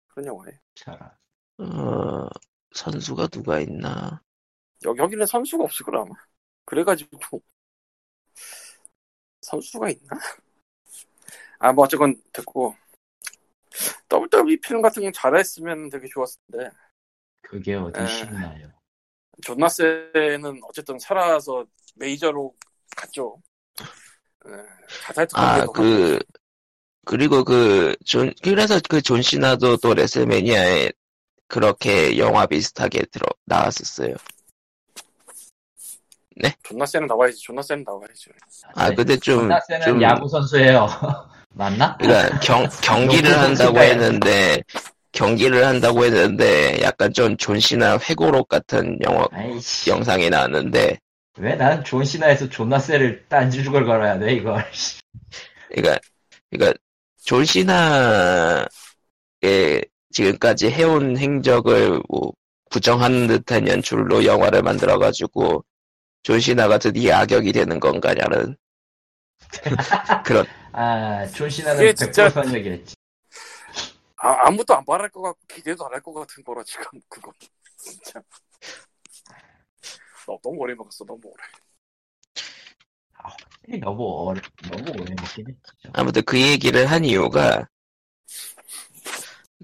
[0.07, 0.59] 그런 영화예요.
[0.75, 1.17] 차라.
[1.57, 2.27] 어,
[2.73, 4.21] 선수가 누가 있나?
[4.85, 6.15] 여, 여기는 선수가 없을 거라 아마.
[6.65, 7.41] 그래가지고
[9.41, 10.19] 선수가 있나?
[11.59, 12.75] 아 뭐 어쨌건 됐고
[14.09, 16.69] WWE 필름 같은 건 잘했으면 되게 좋았을 텐데
[17.41, 18.07] 그게 어디 에.
[18.07, 18.71] 쉽나요?
[19.43, 22.55] 존나스는 어쨌든 살아서 메이저로
[22.95, 23.41] 갔죠.
[24.47, 24.51] 에,
[25.05, 26.19] 자살도 아, 그,
[27.05, 30.91] 그리고 그, 존, 그래서 그 존 시나도 또 레슬매니아에
[31.47, 34.15] 그렇게 영화 비슷하게 들어, 나왔었어요.
[36.63, 37.37] 존나스는 나와야지.
[37.43, 38.29] 존나스는 나와야지.
[38.73, 40.87] 아, 근데 좀, 존나스는 좀, 야구 선수예요.
[41.53, 41.97] 맞나?
[41.97, 43.77] 그러니까 경, 경기를 한다고.
[43.79, 44.63] 했는데,
[45.11, 49.89] 경기를 한다고 했는데, 약간 좀 존 시나 회고록 같은 영화, 아이씨.
[49.89, 50.99] 영상이 나왔는데,
[51.39, 54.63] 왜 난 존 시나에서 존나스를 딴지죽을 걸어야 돼 이걸?
[55.69, 55.99] 그러니까,
[56.49, 56.77] 그러니까,
[57.23, 58.67] 존 시나의
[60.11, 62.31] 지금까지 해온 행적을 뭐
[62.69, 65.63] 부정하는 듯한 연출로 영화를 만들어가지고,
[66.23, 68.57] 존 시나가 드디어 악역이 되는 건가냐는,
[70.25, 72.95] 그런, 아, 존 시나는 그게 100% 진짜- 선역이었지.
[74.17, 77.31] 아, 아무도 안 말할 것 같고 기대도 안 할 것 같은 거라 지금 그거
[77.77, 78.21] 진짜
[80.31, 81.43] 너, 너무 오래 먹었어 너무 오래
[83.79, 85.89] 너무 어려, 너무 오래 먹긴 했죠.
[85.93, 87.67] 아무튼 그 얘기를 한 이유가,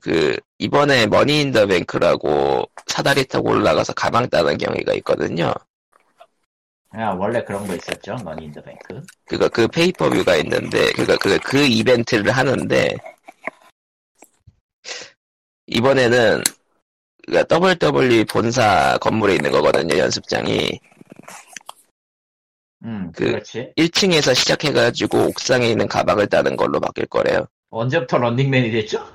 [0.01, 5.53] 그, 이번에 Money in the Bank라고 사다리 타고 올라가서 가방 따는 경기가 있거든요.
[6.89, 9.01] 아, 원래 그런 거 있었죠, Money in the Bank.
[9.25, 12.95] 그거 그 페이퍼뷰가 있는데 그거 그, 그 이벤트를 하는데
[15.67, 16.43] 이번에는
[17.27, 20.79] 그니까 WWE 본사 건물에 있는 거거든요 연습장이
[22.85, 23.73] 음, 그- 그렇지.
[23.77, 27.45] 1층에서 시작해가지고 옥상에 있는 가방을 따는 걸로 바뀔 거래요.
[27.69, 29.05] 언제부터 런닝맨이 됐죠?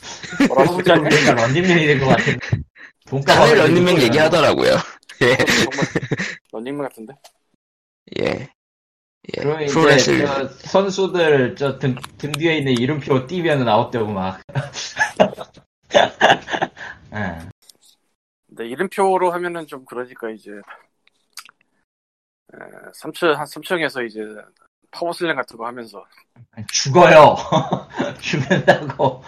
[0.48, 0.94] 뭐라고 우리가
[1.34, 2.38] 런닝맨이 된 것 같은.
[3.06, 4.76] 돈가방 다들 런닝맨 얘기하더라고요.
[5.22, 5.86] 예, 정말
[6.52, 7.14] 런닝맨 같은데
[8.20, 8.48] 예, 예.
[9.26, 14.40] 이제 프로레슬 저 선수들 저 등 등 뒤에 있는 이름표 띄면 아웃되고 막.
[17.14, 17.38] 예.
[18.48, 22.56] 근데 이름표로 하면은 좀 그러니까 이제 에,
[22.94, 24.20] 3층 한 3층에서 이제
[24.90, 26.04] powerslam 같은 거 하면서
[26.70, 27.36] 죽어요.
[28.20, 29.22] 죽는다고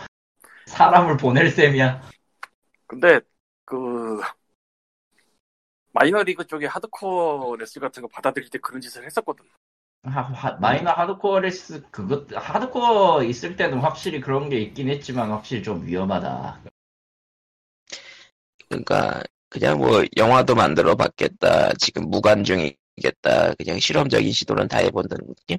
[0.67, 2.03] 사람을 보낼 셈이야.
[2.87, 3.21] 근데
[3.65, 4.21] 그
[5.93, 9.45] 마이너리그 쪽에 하드코어 레슬링 같은 거 받아들일 때 그런 짓을 했었거든.
[10.03, 15.63] 하- 하- 마이너 하드코어 레스 그것 하드코어 있을 때는 확실히 그런 게 있긴 했지만 확실히
[15.63, 16.61] 좀 위험하다.
[18.85, 21.73] 그러니까 그냥 뭐 영화도 만들어 봤겠다.
[21.75, 23.55] 지금 무관 중이겠다.
[23.55, 25.59] 그냥 실험적인 시도는 다 해본다는 느낌?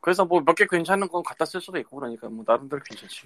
[0.00, 3.22] 그래서 뭐 몇 개 괜찮은 건 갖다 쓸 수도 있고 그러니까 뭐 나름대로 괜찮지.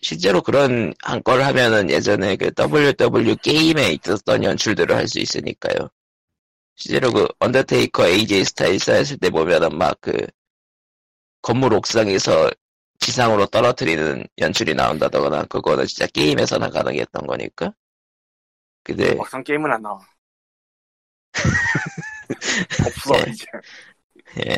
[0.00, 5.88] 실제로 그런 한 걸 하면은 예전에 그 WW 게임에 있었던 연출들을 할 수 있으니까요.
[6.76, 10.12] 실제로 그 언더테이커 AJ 스타일스 했을 때 보면은 막 그
[11.42, 12.50] 건물 옥상에서
[13.00, 17.72] 지상으로 떨어뜨리는 연출이 나온다거나 그거는 진짜 게임에서나 가능했던 거니까.
[18.88, 20.00] 근데 막상 게임은 안 나와.
[22.86, 23.30] 없어 예.
[23.30, 23.46] 이제.
[24.38, 24.56] 예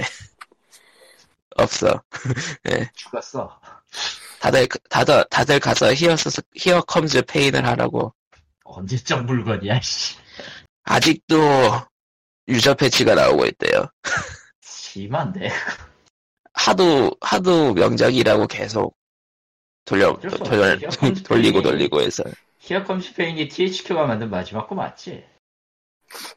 [1.57, 2.01] 없어.
[2.95, 3.61] 죽었어.
[4.41, 8.15] 다들 다들 다들 가서 Here's Here Comes Pain을 하라고.
[8.63, 10.17] 언제적 물건이야, 씨.
[10.85, 11.35] 아직도
[12.47, 13.91] 유저 패치가 나오고 있대요.
[14.61, 15.51] 심한데.
[16.55, 18.97] 하도 하도 명작이라고 계속
[19.85, 20.79] 돌려 돌려
[21.25, 22.23] 돌리고 돌리고 해서
[22.71, 25.25] 히어컴 스페인이 THQ가 만든 마지막 거 맞지?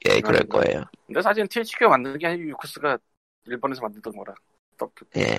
[0.10, 0.84] 예 그럴 거예요.
[1.06, 2.98] 근데 사실은 THQ가 만드는 게 아니고 유쿠스가
[3.46, 4.34] 일본에서 만들던 거라.
[4.80, 5.38] 또 그- 예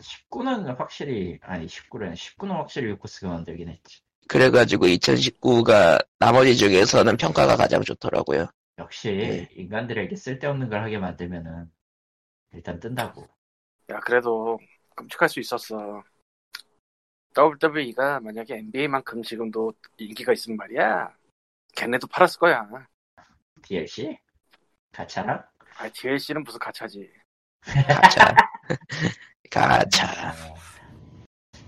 [0.00, 4.00] 19는 확실히, 아니, 19는, 19는 확실히 유코스가 만들긴 했지.
[4.26, 8.48] 그래가지고 2019가 나머지 중에서는 평가가 가장 좋더라고요.
[8.78, 9.48] 역시, 네.
[9.54, 11.70] 인간들에게 쓸데없는 걸 하게 만들면은,
[12.52, 13.28] 일단 뜬다고.
[13.90, 14.58] 야 그래도
[14.96, 16.02] 끔찍할 수 있었어.
[17.36, 21.14] WWE가 만약에 NBA만큼 지금도 인기가 있으면 말이야.
[21.76, 22.68] 걔네도 팔았을 거야.
[23.62, 24.18] DLC?
[24.92, 25.42] 가차랑?
[25.78, 27.10] 아 DLC는 무슨 가차지.
[27.62, 28.34] 가차
[29.50, 30.54] 가차 어,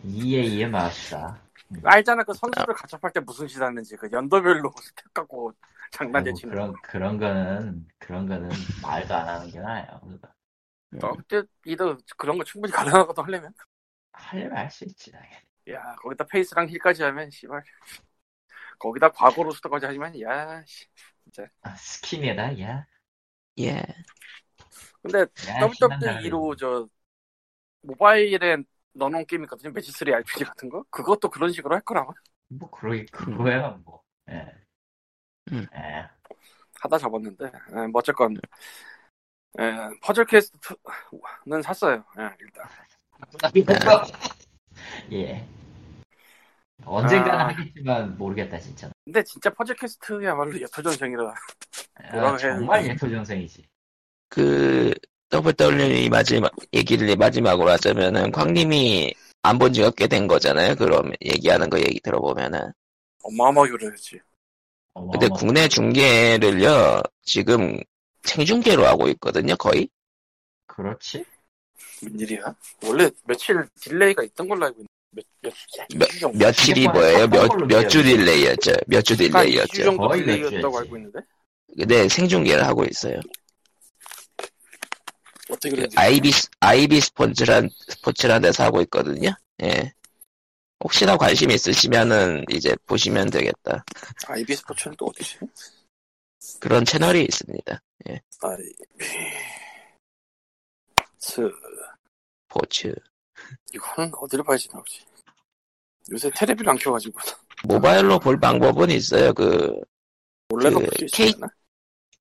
[0.05, 1.40] EA의 맛이다.
[1.85, 5.53] 알잖아 그 선수를 가차팔 때 무슨 짓 하는지 그 연도별로 stat 갖고
[5.92, 6.79] 장난제 아이고, 치는 그런, 거.
[6.83, 8.50] 그런 거는, 그런 거는
[8.83, 10.00] 말도 안 하는 게 나아요.
[10.92, 13.53] WWE도 그런 거 충분히 가능하거든 하려면.
[14.12, 15.37] 하려면 할 수 있지, 당연히.
[15.70, 17.62] 야 거기다 face랑 heel까지 하면 씨발.
[18.79, 20.87] 거기다 과거 roster까지 하지만 야 씨.
[21.62, 22.87] 아, skin이다, 야.
[23.59, 23.83] 예
[25.03, 25.27] 근데
[25.61, 26.88] WWE로 저
[27.83, 28.59] 모바일에
[28.94, 29.72] 넣어놓은 게임 있거든요.
[29.72, 30.85] 매지3 RPG 같은 거.
[30.90, 32.14] 그것도 그런 식으로 할 거라고.
[32.48, 34.03] 뭐, 그러, 그거야, 뭐.
[34.31, 34.46] 예.
[35.53, 35.66] 음.
[35.74, 36.09] 예.
[36.81, 37.44] 하다 접었는데.
[37.46, 38.37] 예, 뭐 어쨌건
[39.59, 42.05] 예, Puzzle Quest는 샀어요.
[42.18, 42.68] 예, 일단.
[45.12, 45.46] 예.
[46.85, 47.49] 언젠가는 아.
[47.49, 48.91] 하겠지만 모르겠다 진짜.
[49.05, 51.35] 근데 진짜 Puzzle Quest야말로 예토전생이라
[52.13, 52.87] 아, 정말?
[52.89, 53.67] 예토전생이지.
[54.29, 54.93] 그
[55.33, 60.75] WWE 마지막 얘기를 마지막으로 하자면은 광님이 안 본 지가 꽤 된 거잖아요.
[60.77, 62.73] 그럼 얘기하는 거 얘기 들어보면은
[63.23, 64.21] 어마어마하게 오래됐지.
[64.95, 65.37] 근데 어마어마.
[65.39, 67.79] 국내 중계를요 지금
[68.23, 69.89] 생중계로 하고 있거든요 거의
[70.67, 71.25] 그렇지?
[72.03, 72.55] 웬일이야?
[72.85, 75.53] 원래 며칠 딜레이가 있던 걸로 알고 있는데 몇, 몇,
[75.94, 76.38] 몇- 주 정도?
[76.38, 77.18] 며칠이 뭐예요?
[77.18, 78.72] 첫 번째로 몇주 딜레이였죠?
[78.87, 79.85] 몇주한 2주 딜레이였죠?
[79.85, 80.79] 정도 거의 몇 딜레이였다고.
[80.79, 81.18] 알고 있는데?
[81.77, 83.20] 근데 생중계를 하고 있어요.
[85.50, 89.35] 어떻게 그 IB IB 스포츠란 스포츠란 데서 하고 있거든요.
[89.62, 89.92] 예.
[90.83, 93.85] 혹시나 관심 있으시면은 이제 보시면 되겠다.
[94.27, 95.38] 아이비 스포츠는 또 어디지?
[96.61, 97.83] 그런 채널이 있습니다.
[98.40, 98.72] 아이비.
[101.18, 101.50] 스.
[102.48, 102.94] 스포츠
[103.73, 105.05] 이거는 어디를 봐야지 나오지?
[106.13, 107.19] 요새 테레비를 안 켜가지고
[107.65, 109.81] 모바일로 볼 방법은 있어요 그
[110.51, 111.47] 원래는 그 볼수 K- 있었나?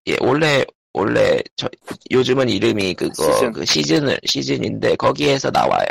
[0.07, 1.69] 예, 원래, 원래, 저,
[2.11, 3.53] 요즘은 이름이 그거, 시즌.
[3.53, 5.87] 그 시즌을, 시즌인데, 거기에서 나와요.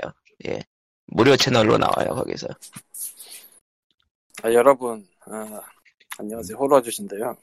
[0.46, 0.60] 예.
[1.06, 2.46] 무료 채널로 나와요, 거기서.
[4.42, 5.60] 아, 여러분 아,
[6.18, 7.36] 안녕하세요 호러 아저씨인데요.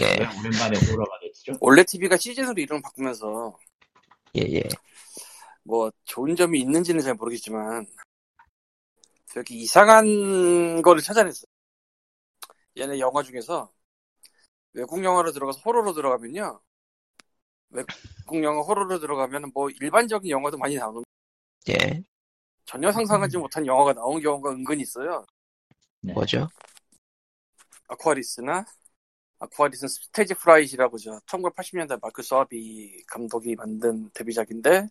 [0.00, 1.52] 예, 왜 오랜만에 보러가 됐죠?
[1.60, 3.56] 원래 TV가 시즌으로 이름을 바꾸면서
[4.36, 4.62] 예, 예.
[5.64, 7.86] 뭐 좋은 점이 있는지는 잘 모르겠지만
[9.32, 11.46] 되게 이상한 거를 찾아냈어요.
[12.76, 13.72] 얘네 영화 중에서
[14.74, 16.60] 외국 영화로 들어가서 호러로 들어가면요.
[17.70, 21.02] 외국 영화 호러로 들어가면 뭐 일반적인 영화도 많이 나오는
[21.70, 22.02] 예.
[22.64, 25.24] 전혀 상상하지 못한 영화가 나온 경우가 은근히 있어요.
[26.00, 26.12] 네.
[26.12, 26.48] 뭐죠?
[27.88, 28.64] Aquarius나
[29.38, 34.88] Aquarius는 StageFright라고 하죠 1980년대 미켈 소아비 감독이 만든 데뷔작인데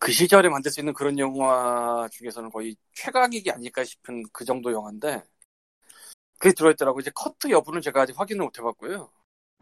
[0.00, 5.22] 그 시절에 만들 수 있는 그런 영화 중에서는 거의 최강이기 아닐까 싶은 그 정도 영화인데
[6.38, 9.10] 그게 들어있더라고 이제 커트 여부는 제가 아직 확인을 못 해봤고요.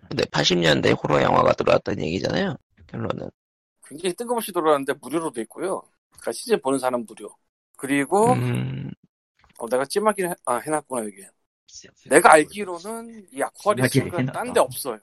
[0.08, 2.56] 근데 80년대 호러 영화가 들어왔다는 얘기잖아요.
[2.86, 3.28] 결론은.
[3.84, 5.82] 굉장히 뜬금없이 들어왔는데 무료로 돼 있고요.
[6.10, 7.36] 그러니까 시즌 보는 사람 무료.
[7.76, 8.90] 그리고 음,
[9.58, 11.24] 어, 내가 찜하기를 해, 아, 해놨구나 여기
[12.08, 14.24] 내가 알기로는 이 아쿠아리스가.
[14.32, 14.98] 딴 데 없어요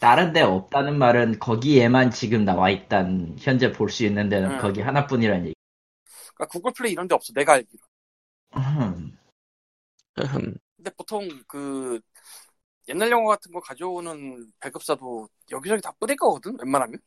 [0.00, 4.58] 다른 데 없다는 말은 거기에만 지금 나와 있단 현재 볼 수 있는 데는 음.
[4.58, 5.54] 거기 하나뿐이라는 얘기.
[6.34, 7.82] 그러니까 구글 플레이 이런 데 없어 내가 알기로
[8.56, 9.16] 음,
[10.18, 12.00] 음, 근데 보통 그
[12.88, 17.00] 옛날 영화 같은 거 가져오는 배급사도 여기저기 다 뿌릴 거거든 웬만하면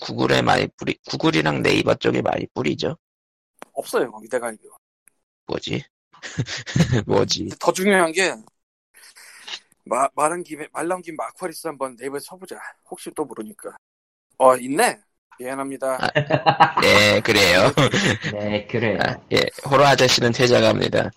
[0.00, 2.96] 구글에 많이 뿌리, 구글이랑 네이버 쪽에 많이 뿌리죠.
[3.74, 4.72] 없어요 거기 내가 알기로
[5.46, 5.84] 뭐지?
[7.06, 7.56] 뭐지?
[7.60, 8.34] 더 중요한 게
[9.84, 12.56] 마, 말한 김에 말 나온 김에 아쿠아리스 한번 네이버에 쳐보자.
[12.90, 13.76] 혹시 또 모르니까.
[14.38, 15.00] 어 있네.
[15.38, 15.98] 미안합니다.
[16.04, 16.80] 아.
[16.80, 17.70] 네, 그래요.
[18.32, 18.98] 네, 그래요.
[19.02, 21.10] 아, 예, 호러 아저씨는 퇴장합니다.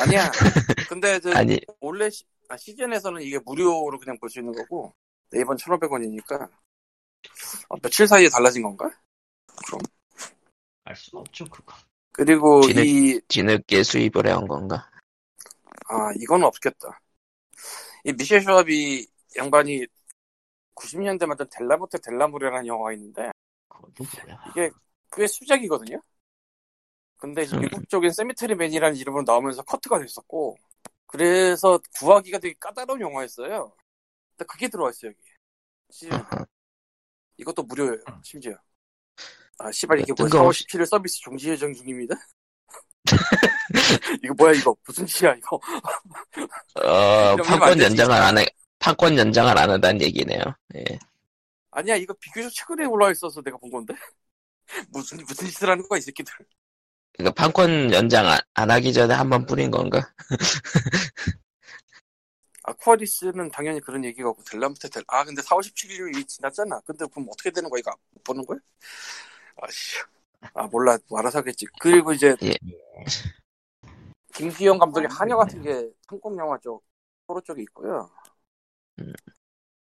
[0.00, 0.30] 아니야.
[0.88, 4.92] 근데 저 아니, 원래 시, 아, 시즌에서는 이게 무료로 그냥 볼 수 있는 거고
[5.32, 6.48] 네이버는 1,500원이니까
[7.68, 8.90] 어, 며칠 사이에 달라진 건가?
[9.66, 9.80] 그럼
[10.84, 11.74] 알 수는 없죠, 그거.
[12.12, 14.90] 그리고 뒤늦- 이 뒤늦게 수입을 해온 건가?
[15.88, 17.00] 아, 이건 없겠다.
[18.04, 19.86] 이 미셸 슈압이 양반이
[20.74, 23.30] 90년대 만든 델라모테 델라무레라는 영화가 있는데.
[24.50, 24.70] 이게
[25.12, 26.00] 꽤 수작이거든요.
[27.16, 27.60] 근데 이제 음.
[27.60, 30.56] 미국 쪽엔 세미테리 맨이라는 이름으로 나오면서 커트가 됐었고
[31.06, 33.74] 그래서 구하기가 되게 까다로운 영화였어요.
[34.30, 36.14] 근데 그게 들어와 있어요 여기.
[36.14, 36.46] 어허.
[37.36, 38.54] 이것도 무료예요 심지어.
[39.58, 42.14] 아 씨발 이게 뭐야 뜬금없이- 4월 17일 서비스 종지 예정 중입니다.
[44.24, 45.60] 이거 뭐야 이거 무슨 짓이야 이거.
[46.84, 47.80] 어, 판권.
[47.80, 48.46] 연장을 안 해,
[48.78, 50.40] 판권 연장을 안 한다는 얘기네요.
[50.76, 50.98] 예.
[51.72, 53.94] 아니야 이거 비교적 최근에 올라와 있어서 내가 본 건데
[54.90, 56.32] 무슨 무슨 짓을 하는 거야 이 새끼들
[57.16, 60.00] 그러니까 판권 연장 안, 안 하기 전에 한 번 뿌린 건가?
[62.62, 65.02] 아쿠아리스는 당연히 그런 얘기가 없고 델라무테 델...
[65.08, 68.58] 아 근데 4월 17일이 지났잖아 근데 그럼 어떻게 되는 거야 이거 못 보는 거야?
[69.62, 69.98] 아씨
[70.54, 72.54] 아 몰라 뭐 알아서 하겠지 그리고 이제 예.
[74.34, 76.84] 김기영 감독의 한여 같은 게 한국 영화 쪽
[77.26, 78.10] 호러 쪽에 있고요
[79.00, 79.12] 음.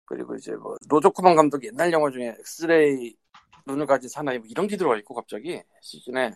[0.05, 3.15] 그리고 이제 뭐 로저 코먼 감독 옛날 영화 중에 엑스레이
[3.65, 6.31] 눈을 가진 사나이 뭐 이런 게 들어와 있고 갑자기 시즌에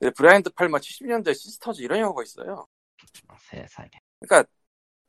[0.00, 2.66] 네, 브라이언 드 팔마 70년대 Sisters 이런 영화가 있어요
[3.38, 3.90] 세상에.
[4.20, 4.50] 그러니까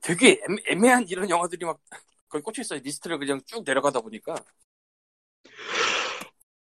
[0.01, 1.79] 되게 애매, 한 이런 영화들이 막
[2.27, 2.79] 거기 꽂혀 있어요.
[2.79, 4.36] 리스트를 그냥 쭉 내려가다 보니까.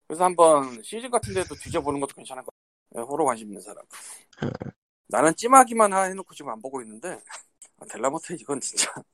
[0.08, 2.52] 그래서 한번 시즌 같은 데도 뒤져보는 것도 괜찮을 것
[2.90, 3.06] 같아요.
[3.06, 3.84] 호러 관심 있는 사람.
[4.42, 4.50] 음.
[5.08, 7.20] 나는 찜하기만 하- 해놓고 지금 안 보고 있는데
[7.78, 8.90] 아, 델라모테 이건 진짜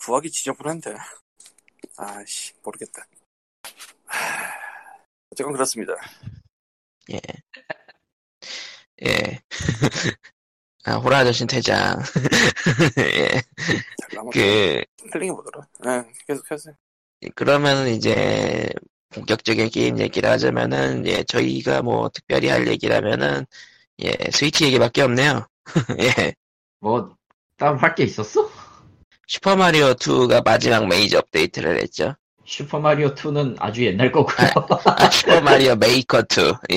[0.00, 0.94] 구하기 지저분한데.
[1.96, 3.06] 아씨 모르겠다.
[4.04, 4.52] 하,
[5.30, 5.94] 어쨌건 그렇습니다.
[7.10, 7.20] 예.
[9.02, 9.40] 예.
[10.84, 11.98] 아, 호라 아저씨는 퇴장.
[12.98, 13.42] 예.
[14.10, 15.66] 델라모테 그, 클링이 뭐더라?
[15.80, 16.74] 네, 계속 하세요.
[17.34, 18.68] 그러면 이제
[19.16, 23.46] 본격적인 게임 얘기를 하자면은 예 저희가 뭐 특별히 할 얘기라면은
[24.02, 25.46] 예 스위치 얘기밖에 없네요.
[26.00, 26.34] 예
[26.80, 27.16] 뭐,
[27.56, 28.48] 따로 할 게 있었어?
[29.26, 32.14] 슈퍼 마리오 2가 마지막 메이저 업데이트를 했죠.
[32.44, 34.36] 슈퍼 마리오 2는 아주 옛날 거고요.
[34.84, 36.24] 아, 슈퍼 마리오 메이커 2
[36.74, 36.76] 예.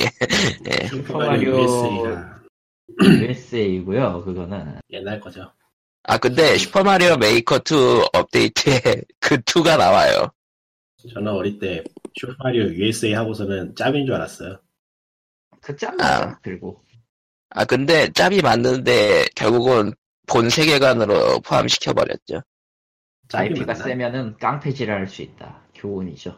[0.72, 0.88] 예.
[0.88, 2.40] 슈퍼 마리오 USA가
[3.02, 4.80] USA이고요, 그거는.
[4.92, 5.52] 옛날 거죠.
[6.04, 8.82] 아 근데 슈퍼 마리오 메이커 2 업데이트에
[9.20, 10.32] 그 2가 나와요.
[11.08, 11.84] 저는 어릴 때
[12.20, 14.60] 슈퍼마리오 USA 하고서는 짭인 줄 알았어요.
[15.62, 16.40] 그 짭, 아.
[16.42, 16.84] 들고.
[17.52, 19.94] 아 근데 짭이 맞는데 결국은
[20.28, 22.42] 본 세계관으로 포함시켜 버렸죠.
[23.32, 23.84] IP가 맞나?
[23.84, 25.64] 세면은 깡패질을 할 수 있다.
[25.76, 26.38] 교훈이죠.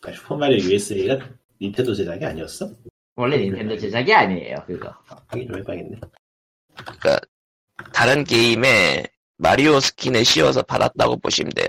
[0.00, 1.28] 그러니까 슈퍼마리오 USA가
[1.60, 2.70] 닌텐도 제작이 아니었어?
[3.14, 4.92] 원래 닌텐도 제작이 아니에요, 그거.
[5.06, 6.00] 확인 좀 해봐야겠네.
[7.92, 9.04] 다른 게임에
[9.36, 11.68] 마리오 skin을 씌워서 팔았다고 보시면 돼요.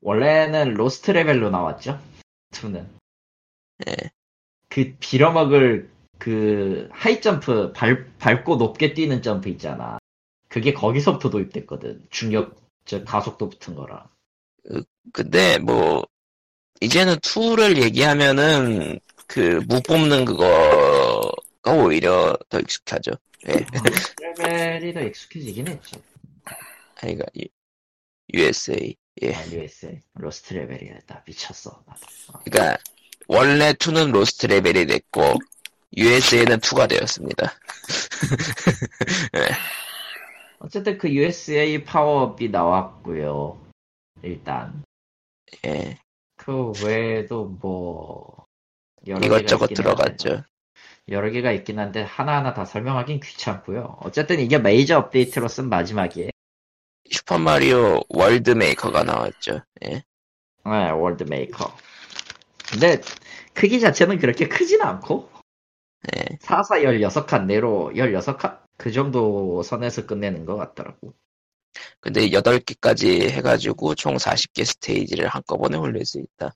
[0.00, 2.00] 원래는 Lost Level로 나왔죠.
[2.52, 2.86] 2는.
[3.88, 3.94] 예.
[4.68, 9.98] 그 빌어먹을 그 하이 점프 발, 밟고 높게 뛰는 점프 있잖아.
[10.48, 12.06] 그게 거기서부터 도입됐거든.
[12.10, 14.08] 중력 저 가속도 붙은 거라.
[15.12, 16.06] 근데 뭐
[16.80, 23.12] 이제는 2를 얘기하면은 그 무 뽑는 그거가 오히려 더 익숙하죠.
[23.46, 23.64] 예.
[24.38, 26.02] 레벨이 더 익숙해지긴 했지.
[27.02, 27.24] 아니가
[28.32, 28.96] USA.
[29.22, 29.34] 예.
[29.34, 31.24] 아, USA Lost Level이었다.
[31.26, 31.82] 미쳤어.
[31.86, 32.00] 나도.
[32.32, 32.40] 어.
[32.44, 32.78] 그러니까
[33.26, 35.34] 원래 2는 Lost Level이 됐고
[35.96, 37.52] USA는 2가 되었습니다.
[40.60, 43.58] 어쨌든 그 USA 파워업이 나왔고요.
[44.22, 44.82] 일단
[45.64, 45.98] 예.
[46.36, 48.46] 그 외에도 뭐
[49.06, 50.44] 여러 이것저것 개가 있긴 한데, 들어갔죠.
[51.08, 53.98] 여러 개가 있긴 한데 하나하나 다 설명하긴 귀찮고요.
[54.00, 56.30] 어쨌든 이게 메이저 업데이트로 쓴 마지막이에요.
[57.10, 59.60] 슈퍼 마리오 월드 메이커가 나왔죠.
[59.84, 60.02] 예.
[60.64, 61.74] 네, 월드 메이커.
[62.70, 63.00] 근데
[63.54, 65.30] 크기 자체는 그렇게 크진 않고
[66.16, 66.36] 예.
[66.42, 68.60] 4사 16칸 내로 16칸?
[68.76, 71.14] 그 정도 선에서 끝내는 것 같더라고.
[72.00, 76.52] 근데 8개까지 해가지고 총 40개 스테이지를 한꺼번에 올릴 수 있다.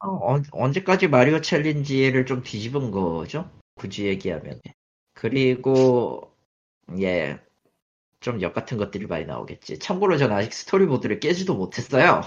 [0.00, 3.50] 어, 언- 언제까지 마리오 챌린지를 좀 뒤집은 거죠?
[3.76, 4.60] 굳이 얘기하면.
[5.14, 6.32] 그리고
[6.98, 7.38] 예.
[8.24, 9.78] 좀 역 같은 것들이 많이 나오겠지.
[9.78, 12.22] 참고로 전 아직 스토리보드를 깨지도 못했어요.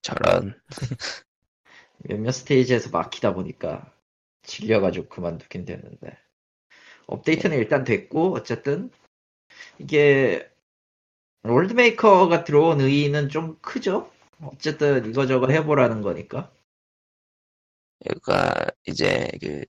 [0.00, 0.54] 저런.
[2.04, 3.92] 몇몇 스테이지에서 막히다 보니까
[4.42, 6.16] 질려가지고 그만두긴 됐는데.
[7.08, 8.92] 업데이트는 일단 됐고 어쨌든
[9.80, 10.48] 이게
[11.42, 14.12] 롤드메이커가 들어온 의의는 좀 크죠.
[14.40, 16.52] 어쨌든 이거저거 해보라는 거니까.
[18.04, 19.64] 그러니까 이제 그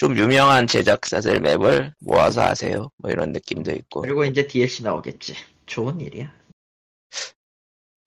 [0.00, 2.90] 좀 유명한 제작사들 맵을 모아서 하세요.
[2.96, 4.00] 뭐 이런 느낌도 있고.
[4.00, 5.34] 그리고 이제 DLC 나오겠지.
[5.66, 6.32] 좋은 일이야.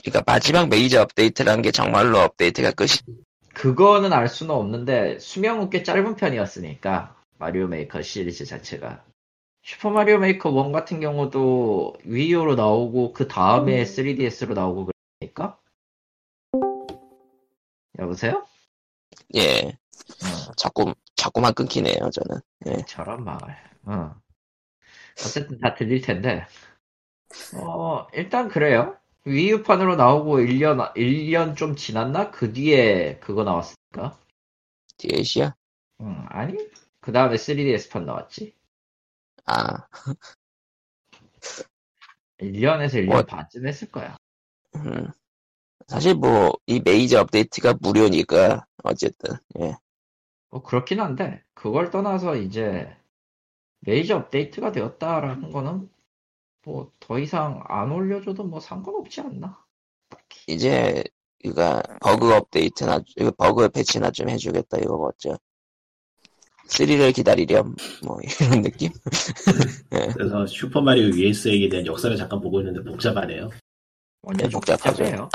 [0.03, 2.93] 그러니까 마지막 메이저 업데이트라는 게 정말로 업데이트가 끝이.
[3.53, 9.05] 그거는 알 수는 없는데 수명은 꽤 짧은 편이었으니까 마리오 메이커 시리즈 자체가
[9.61, 14.89] 슈퍼 마리오 메이커 1 같은 경우도 Wii U로 나오고 그 다음에 3DS로 나오고
[15.19, 15.59] 그러니까
[17.99, 18.47] 여보세요?
[19.35, 19.77] 예.
[20.23, 22.09] 어, 자꾸 자꾸만 끊기네요.
[22.11, 22.41] 저는.
[22.67, 22.83] 예.
[22.87, 23.55] 저런 망을.
[23.83, 24.15] 어.
[25.19, 26.45] 어쨌든 다 들릴 텐데.
[27.55, 28.97] 어, 일단 그래요.
[29.25, 32.31] 위유판으로 나오고 1년, 1년 좀 지났나?
[32.31, 34.19] 그 뒤에 그거 나왔으니까.
[34.97, 35.55] DLC야?
[36.01, 36.57] 음, 아니?
[36.99, 38.53] 그 다음에 3DS판 나왔지.
[39.45, 39.87] 아,
[42.39, 44.17] 1년에서 1년 뭐- 반쯤 했을 거야.
[44.75, 45.07] 음.
[45.87, 49.75] 사실 뭐 이 메이저 업데이트가 무료니까 어쨌든 예.
[50.53, 52.95] 뭐 그렇긴 한데, 그걸 떠나서 이제
[53.79, 55.89] 메이저 업데이트가 되었다라는 거는
[56.63, 59.57] 뭐 더 이상 안 올려줘도 뭐 상관없지 않나.
[60.47, 61.03] 이제
[61.41, 65.37] 그니까 버그 업데이트나 이거 버그 패치나 좀 해주겠다 이거겠죠.
[66.67, 67.75] 3를 기다리렴
[68.05, 68.91] 뭐 이런 느낌?
[70.15, 73.49] 그래서 슈퍼마리오 USA에 대한 역사를 잠깐 보고 있는데 복잡하네요.
[74.21, 75.03] 완전 네, 복잡하죠.
[75.03, 75.29] 복잡해요.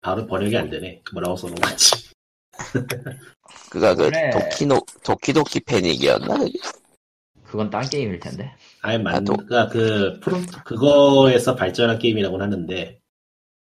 [0.00, 1.02] 바로 번역이 안 되네.
[1.12, 2.11] 뭐라고 써놓은지.
[3.70, 4.30] 그가 그 그래.
[4.30, 6.38] 도키노 도키도키 패닉이었나?
[6.38, 6.58] 그게?
[7.44, 8.54] 그건 딴 게임일 텐데.
[8.82, 12.98] 아예 아, 만, 또- 그니까 그, 프로, 그거에서 발전한 게임이라고는 하는데,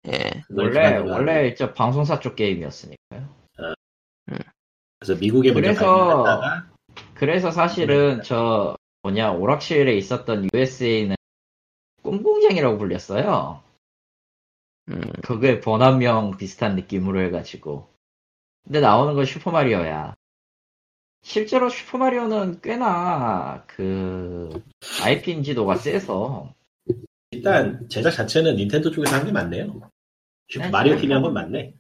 [0.08, 0.18] 예.
[0.46, 3.28] 그걸 원래 기반으로 원래 저 방송사 쪽 게임이었으니까요.
[5.00, 5.84] 그래서 미국에 먼저 그래서-
[6.24, 6.70] 발전했다가,
[7.14, 11.16] 그래서 사실은 저 뭐냐 오락실에 있었던 USA는
[12.02, 13.62] 꿈공장이라고 불렸어요.
[14.90, 17.88] 음, 그게 번안명 비슷한 느낌으로 해가지고.
[18.64, 20.14] 근데 나오는 건 슈퍼마리오야.
[21.22, 24.62] 실제로 슈퍼마리오는 꽤나 그
[25.02, 26.54] IP 인지도가 세서
[27.30, 29.90] 일단 제작 자체는 닌텐도 쪽에서 한 게 맞네요.
[30.48, 31.74] 슈퍼 네, 마리오 제작은- 팀이 한 건 맞네.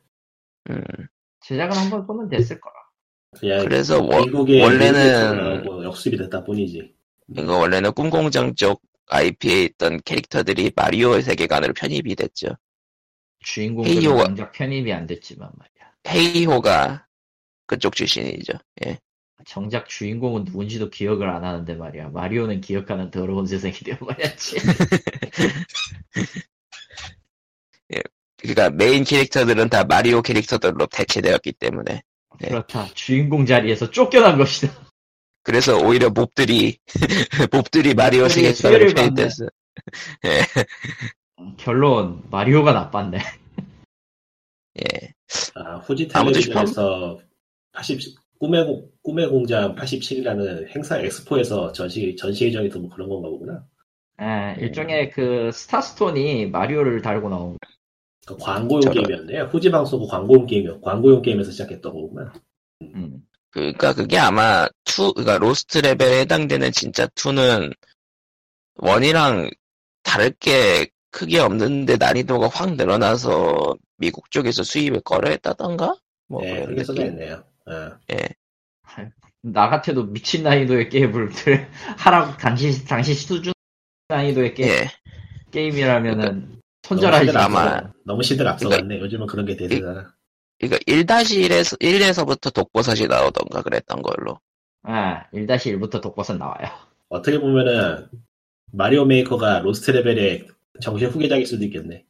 [0.70, 0.82] 음.
[1.40, 2.74] 제작은 한번 쏘면 됐을 거라.
[3.62, 6.94] 그래서 워- 미국의 원래는 뭐 역습이 됐다 뿐이지.
[7.36, 12.48] 이거 원래는 꿈공장 쪽 IP에 있던 캐릭터들이 마리오의 세계관으로 편입이 됐죠.
[13.40, 15.92] 주인공들은 헤이오가- 편입이 안 됐지만 말이야.
[16.08, 17.06] 헤이호가
[17.66, 18.54] 그쪽 출신이죠.
[18.86, 18.98] 예.
[19.46, 22.08] 정작 주인공은 누군지도 기억을 안 하는데 말이야.
[22.08, 24.56] 마리오는 기억하는 더러운 세상이 되어버렸지.
[28.38, 32.02] 그러니까 메인 캐릭터들은 다 마리오 캐릭터들로 대체되었기 때문에
[32.40, 32.48] 네.
[32.48, 32.86] 그렇다.
[32.94, 34.72] 주인공 자리에서 쫓겨난 것이다.
[35.42, 36.78] 그래서 오히려 몹들이
[37.52, 38.94] 몹들이 마리오 수혜를 받네.
[38.94, 39.48] 편입됐어.
[41.56, 43.18] 결론 마리오가 나빴네.
[44.78, 45.14] 예.
[45.54, 47.18] 아, 후지 텔레비전에서
[47.72, 48.00] 80,
[48.38, 53.64] 꿈의, 공- 꿈의 공장 87이라는 행사 엑스포에서 전시, 전시 예정에서 뭐 그런 건가 보구나.
[54.20, 57.58] 예, 일종의 그 스타스톤이 마리오를 달고 나온 거.
[58.26, 59.04] 그 광고용 저런.
[59.04, 59.44] 게임이었네요.
[59.44, 60.80] 후지 방송 광고용 게임이요.
[60.80, 62.32] 광고용 게임에서 시작했던 거구나.
[62.82, 63.22] 음.
[63.50, 67.72] 그러니까 그게 아마 2, 그러니까 Lost Level에 해당되는 진짜 2는
[68.76, 69.50] one이랑
[70.02, 75.94] 다를 게 크게 없는데 난이도가 확 늘어나서 미국 쪽에서 수입을 거절했다던가?
[76.28, 77.12] 뭐 네, 그런 써져 느낌.
[77.18, 77.44] 있네요.
[77.66, 77.92] 어.
[79.42, 81.68] 나 같아도 미친 난이도의 게임을 들-
[81.98, 83.52] 하라고 당시 당시 수준
[84.08, 84.88] 난이도의 게임, 예.
[85.50, 89.00] 게임이라면은 너무 손절하지 아마- 너무 시대를 앞서갔네.
[89.00, 90.12] 요즘은 그런 게 대세잖아.
[90.58, 94.40] 그러니까 1-1에서 1에서부터 독버섯이 나오던가 그랬던 걸로.
[94.82, 96.68] 아, 1-1부터 독버섯 나와요.
[97.08, 98.08] 어떻게 보면은
[98.72, 100.48] 마리오 메이커가 Lost Level의
[100.80, 102.04] 정신 후계작일 수도 있겠네.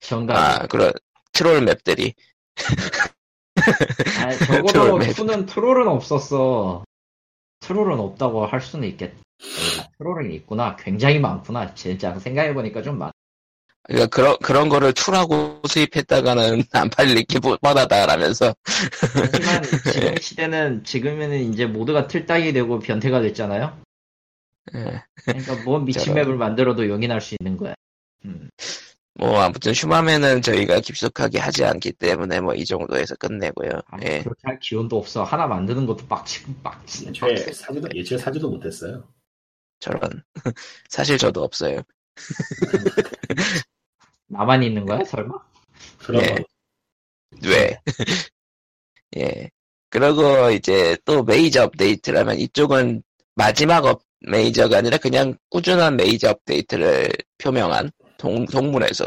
[0.00, 0.36] 정답.
[0.36, 0.92] 아, 그런
[1.34, 2.14] 트롤 맵들이
[4.22, 5.08] 아, 적어도 트롤 맵.
[5.10, 6.84] 2는 트롤은 없었어.
[7.60, 9.12] 트롤은 없다고 할 수는 있겠.
[9.12, 10.76] 아, 트롤은 있구나.
[10.76, 11.74] 굉장히 많구나.
[11.74, 13.10] 진짜 생각해보니까 좀 많.
[13.84, 19.62] 그러니까 그런 그런 거를 2라고 수입했다가는 안 팔릴 게 뻔하다라면서 하지만
[19.92, 23.78] 지금 시대는 지금에는 이제 모두가 틀딱이 되고 변태가 됐잖아요.
[24.74, 25.02] 예.
[25.26, 26.14] 그러니까 뭐 미친.
[26.14, 27.74] 맵을 만들어도 용인할 수 있는 거야.
[28.24, 28.48] 음.
[29.16, 33.70] 뭐 아무튼 슈마맨은 저희가 깊숙하게 하지 않기 때문에 뭐 이 정도에서 끝내고요.
[33.86, 34.22] 아, 예.
[34.22, 35.22] 그렇게 할 기운도 없어.
[35.24, 37.10] 하나 만드는 것도 빡치고 빡치네.
[37.10, 37.52] 애초에 빡쳐.
[37.52, 39.08] 사지도, 애초에 사지도 못했어요.
[39.80, 40.22] 저런
[40.88, 41.82] 사실 저도 없어요.
[44.26, 45.04] 나만 있는 거야?
[45.04, 45.34] 설마?
[45.98, 46.26] 그런 예.
[46.26, 46.44] 거.
[47.44, 47.78] 왜?
[49.16, 49.50] 예.
[49.90, 53.02] 그리고 이제 또 메이저 업데이트라면 이쪽은
[53.36, 57.90] 마지막 업 메이저가 아니라 그냥 꾸준한 메이저 업데이트를 표명한
[58.24, 59.06] 동, 동물의 숲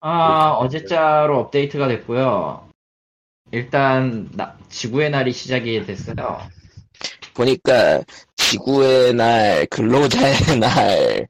[0.00, 2.68] 아, 어제자로 업데이트가 됐고요.
[3.52, 6.40] 일단 나- 지구의 날이 시작이 됐어요.
[7.34, 8.02] 보니까
[8.36, 11.28] 지구의 날, 근로자의 날,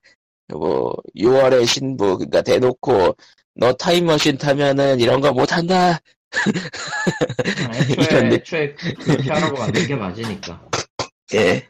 [0.49, 3.17] 뭐 6월의 신부, 그러니까 대놓고
[3.55, 5.99] 너 타임머신 타면은 이런 거 못한다.
[7.75, 10.69] 애초에, 이런 느- 애초에 그렇게 하라고 만든 게 맞으니까.
[11.35, 11.67] 예,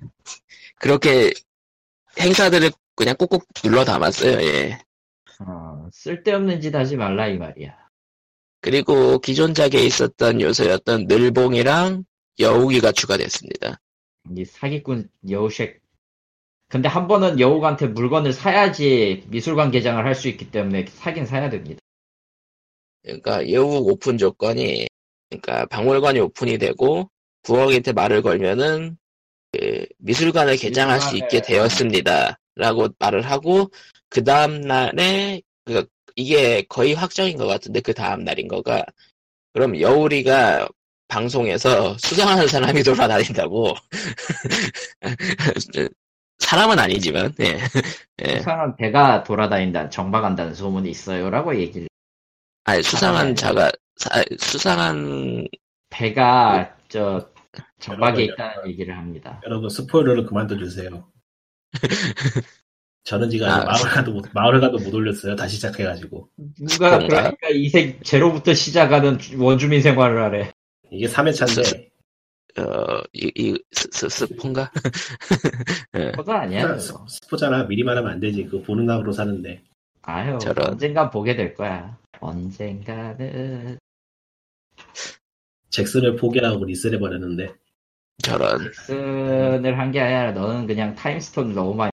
[0.79, 1.33] 그렇게
[2.21, 4.41] 행사들을 그냥 꾹꾹 눌러 담았어요.
[4.43, 4.79] 예.
[5.41, 7.77] 어, 쓸데없는 짓 하지 말라 이 말이야.
[8.63, 12.05] 그리고 기존작에 있었던 요소였던 늘봉이랑
[12.39, 13.81] 여우기가 추가됐습니다.
[14.37, 15.81] 이 사기꾼 여우쉑.
[16.69, 21.81] 근데 한 번은 여우한테 물건을 사야지 미술관 개장을 할 수 있기 때문에 사긴 사야 됩니다.
[23.05, 24.89] 그러니까 여우 오픈 조건이
[25.31, 27.09] 그러니까 박물관이 오픈이 되고
[27.45, 28.97] 부엌한테 말을 걸면은
[29.53, 33.71] 그 미술관을 개장할 수 있게 미술관을- 되었습니다 라고 말을 하고
[34.09, 35.87] 그 다음 날에 그
[36.17, 38.85] 이게 거의 확정인 것 같은데 그 다음 날인 거가
[39.53, 40.69] 그럼 여우리가
[41.09, 43.75] 방송에서 수상하는 사람이 돌아다닌다고
[46.39, 47.59] 사람은 아니지만 예.
[48.25, 48.37] 예.
[48.39, 51.89] 수상한 배가 돌아다닌다, 정박한다는 소문이 있어요라고 얘기를.
[52.65, 55.47] 아니 수상한 자가 사- 수상한
[55.91, 57.27] 배가 저
[57.79, 59.41] 정박에 있다는 얘기를 합니다.
[59.45, 61.09] 여러분 스포일러를 그만둬 주세요.
[63.05, 65.37] 저는 지금 아직 아, 마을 가도 못, 마을 가도 못 올렸어요.
[65.37, 67.07] 다시 시작해가지고 누가 그런가?
[67.07, 70.53] 그러니까 이세계 제로부터 시작하는 원주민 생활을 하래.
[70.91, 71.87] 이게 3회차인데
[72.59, 74.73] 어, 이, 이, 스, 스, 스폰가?
[76.17, 76.67] 그거 아니야.
[76.67, 77.07] 그거.
[77.09, 77.65] 스포잖아.
[77.65, 78.45] 미리 말하면 안 되지.
[78.45, 79.63] 그거 보는 낙으로 사는데
[80.03, 80.71] 아유, 저런.
[80.71, 81.97] 언젠가 보게 될 거야.
[82.21, 83.79] 언젠가는
[85.71, 87.53] 잭슨을 포기하고 리셋해 버렸는데
[88.23, 88.63] 저런.
[88.65, 91.91] 잭슨을 한 게 아니라 너는 그냥 time stone을 너무 많이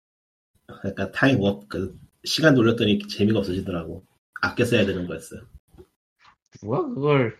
[0.86, 4.03] 약간 time up 그 시간 돌렸더니 재미가 없어지더라고.
[4.41, 5.41] 아껴 써야 되는 거였어요.
[6.61, 7.39] 누가 그걸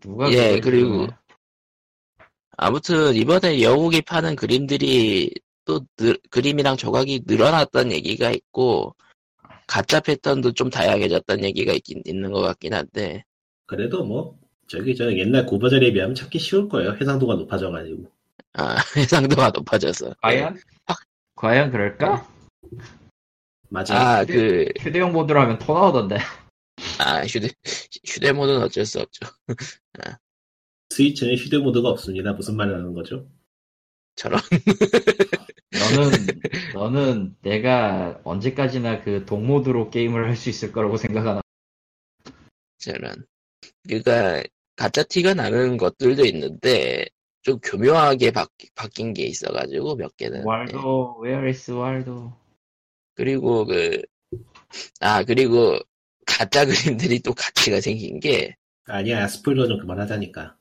[0.00, 1.06] 누가 예, 그걸 그리고.
[2.56, 5.32] 아무튼 이번에 여욱이 파는 그림들이
[5.64, 8.94] 또 늘- 그림이랑 조각이 늘어났던 얘기가 있고,
[9.66, 13.24] 가짜 패턴도 좀 다양해졌다는 얘기가 있긴 있는 것 같긴 한데,
[13.66, 16.92] 그래도 뭐 저기 저 옛날 고버전에 비하면 찾기 쉬울 거예요.
[17.00, 18.10] 해상도가 높아져가지고.
[18.54, 20.14] 아, 해상도가 높아져서.
[20.22, 20.58] 과연
[21.36, 22.28] 과연 그럴까?
[23.68, 23.94] 맞아.
[24.18, 26.18] 아, 그, 휴대용 모드로 하면 토 나오던데.
[26.98, 27.48] 아, 휴대,
[28.06, 29.26] 휴대폰은 어쩔 수 없죠.
[30.90, 32.32] 스위치는 휴대 모드가 없습니다.
[32.32, 33.26] 무슨 말을 하는 거죠?
[34.14, 34.40] 저런.
[35.72, 36.10] 너는
[36.74, 41.40] 너는 내가 언제까지나 그 동모드로 게임을 할 수 있을 거라고 생각하나?
[42.78, 43.24] 저런.
[43.88, 44.42] 그니까,
[44.76, 47.06] 가짜 티가 나는 것들도 있는데,
[47.42, 50.40] 좀 교묘하게 바, 바뀐 게 있어가지고, 몇 개는.
[50.40, 50.44] 예.
[50.44, 52.32] 왈도 where is 왈도?
[53.14, 54.00] 그리고 그,
[55.00, 55.78] 아, 그리고
[56.26, 56.64] 가짜
[56.96, 58.54] 그림들이 또 가치가 생긴 게,
[58.84, 60.56] 아니야 스포일러 좀 그만하자니까.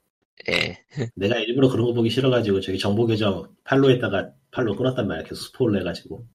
[0.50, 0.84] 예,
[1.16, 5.24] 내가 일부러 그런 거 보기 싫어가지고 저기 정보 계정 팔로우했다가 팔로 끊었단 말이야.
[5.24, 6.26] 계속 스포일러 해가지고.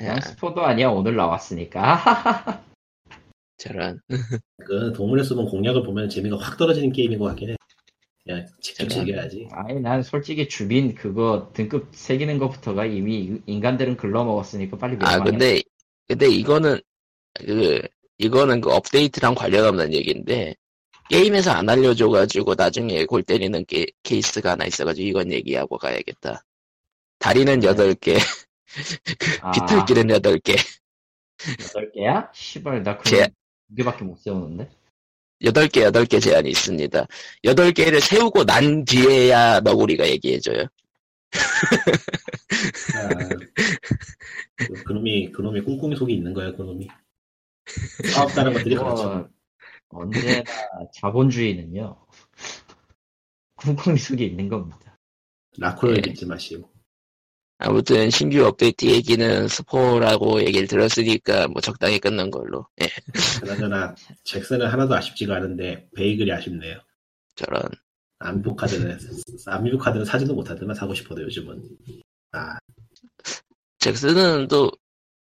[0.00, 2.64] 아, 넌 스포도 아니야 오늘 나왔으니까.
[3.56, 4.00] 저런,
[4.66, 7.56] 그 동물의 숲은 공략을 보면 재미가 확 떨어지는 게임인 것 같긴 해.
[8.24, 9.48] 그냥 직접 제가- 즐겨야지.
[9.52, 15.30] 아니 난 솔직히 주빈 그거 등급 새기는 것부터가 이미 인간들은 글러먹었으니까 빨리 아, 멸망해.
[15.30, 15.60] 근데,
[16.08, 16.80] 근데 이거는,
[17.34, 17.82] 그,
[18.18, 20.54] 이거는 그 업데이트랑 관련 없는 얘기인데,
[21.10, 26.42] 게임에서 안 알려줘가지고 나중에 골 때리는 게, 케이스가 하나 있어가지고 이건 얘기하고 가야겠다.
[27.18, 27.66] 다리는 네.
[27.68, 28.16] 8개,
[29.42, 30.56] 아, 비틀기는 8개,
[31.60, 32.30] 여덟 개야?
[32.32, 33.28] 시발 나 제- 그럼
[33.68, 34.70] 두 개밖에 못 세우는데.
[35.42, 37.06] 8개, 8개 제한이 있습니다.
[37.44, 40.66] 8개를 세우고 난 뒤에야 너구리가 얘기해줘요.
[42.94, 43.08] 아,
[44.56, 46.52] 그, 그놈이 그놈이 꿍꿍이 속이 있는 거야.
[46.52, 46.88] 그놈이.
[48.12, 49.28] 싸웠다는 것들이 뭐, 그렇죠.
[49.88, 50.42] 언제나
[50.94, 52.06] 자본주의는요.
[53.56, 54.98] 쿵쿵이 속에 있는 겁니다.
[55.58, 56.10] 라코를 예.
[56.10, 56.73] 믿지 마시고.
[57.64, 62.66] 아무튼 신규 업데이트 얘기는 스포라고 얘기를 들었으니까 뭐 적당히 끝난 걸로.
[62.82, 62.88] 예,
[63.40, 63.94] 그나저나
[64.24, 66.78] 잭슨은 하나도 아쉽지가 않은데 베이글이 아쉽네요.
[67.34, 67.62] 저런.
[68.18, 68.98] 암비부 카드는
[69.46, 71.62] 암비부 카드는 사지도 못하더만 사고 싶어도 요즘은.
[72.32, 72.58] 아
[73.84, 74.70] 잭슨은 또,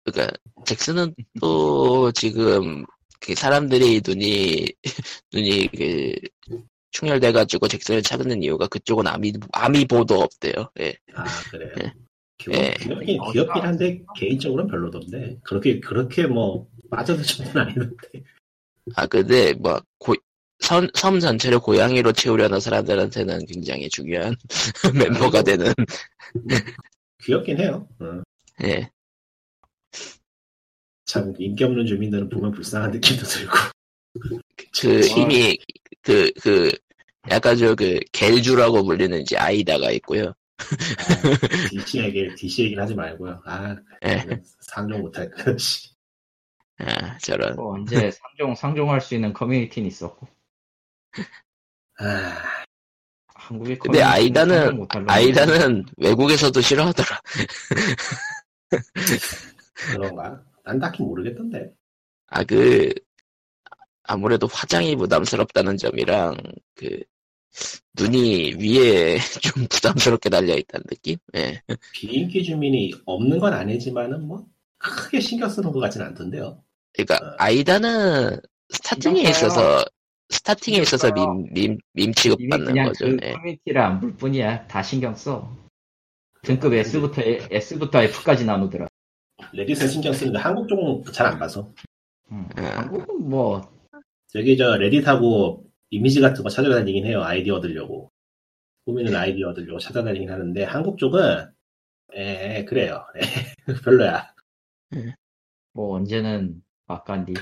[0.04, 0.30] 그니까,
[0.66, 2.84] 잭슨은 또 지금,
[3.20, 4.66] 그 사람들이 눈이,
[5.32, 6.14] 눈이 그,
[6.90, 10.70] 충혈돼가지고 잭슨을 찾는 이유가 그쪽은 아미, 아미보도 없대요.
[10.80, 10.94] 예.
[11.14, 11.72] 아 그래.
[11.82, 11.92] 예.
[12.38, 12.74] 귀엽, 예.
[12.80, 18.24] 귀엽긴, 귀엽긴 한데 개인적으로는 별로던데 그렇게 그렇게 뭐 빠져들 정도는 아니던데
[18.96, 20.14] 아, 근데 뭐, 고,
[20.58, 24.36] 섬, 섬 전체를 고양이로 채우려는 사람들한테는 굉장히 중요한
[24.94, 25.72] 멤버가 되는,
[27.22, 27.88] 귀엽긴 해요.
[28.00, 28.22] 어.
[28.64, 28.90] 예.
[31.06, 33.56] 참 인기 없는 주민들은 보면 불쌍한 느낌도 들고.
[34.80, 35.22] 그 와.
[35.22, 35.58] 이미
[36.02, 36.72] 그그
[37.30, 40.34] 약간 저그 겔주라고 불리는 이제 아이다가 있고요.
[40.64, 43.42] 아, DC 얘기 DC 얘기는 하지 말고요.
[43.44, 44.24] 아 예.
[44.60, 45.56] 상종 못할 거.
[45.58, 45.90] 씨.
[46.78, 47.56] 아, 저런.
[47.56, 50.26] 뭐 언제 상종 상종할 수 있는 커뮤니티는 있었고
[51.98, 52.64] 아
[53.34, 57.20] 한국의 근데 아이다는 아이다는 외국에서도 싫어하더라.
[59.74, 60.42] 그런가?
[60.64, 61.72] 난 딱히 모르겠던데.
[62.28, 62.92] 아 그
[64.04, 66.36] 아무래도 화장이 부담스럽다는 점이랑
[66.74, 67.02] 그
[67.98, 71.16] 눈이 위에 좀 부담스럽게 달려 있다는 느낌.
[71.36, 71.60] 예.
[71.92, 74.44] 비인기 주민이 없는 건 아니지만은 뭐
[74.78, 76.62] 크게 신경 쓰는 것 같진 않던데요.
[76.92, 77.34] 그러니까 어.
[77.38, 78.40] 아이다는
[78.70, 79.22] starting에.
[79.30, 79.84] 있어서
[80.30, 81.14] starting에 있어서 써요.
[81.14, 83.06] 밈, 밈, 밈 이미 취급받는 거죠.
[83.06, 83.32] 그 예.
[83.32, 85.54] 커뮤니티를 안 볼 뿐이야 다 신경 써
[86.42, 88.86] 등급 S부터 S부터 F까지 나누더라
[89.52, 91.72] 레딧은 신경 쓰는데 한국 쪽은 잘 안 봐서.
[92.32, 92.48] 음.
[92.56, 92.62] 아.
[92.80, 93.60] 한국은 뭐
[94.28, 97.22] 저기 저 레딧하고 이미지 같은 거 찾아다니긴 해요.
[97.22, 98.10] 아이디어 얻으려고.
[98.84, 101.50] 꾸미는 아이디어 얻으려고 찾아다니긴 하는데 한국 쪽은
[102.12, 103.04] 에 그래요.
[103.16, 103.20] 에,
[103.84, 104.32] 별로야.
[105.72, 107.34] 뭐 언제는 막간디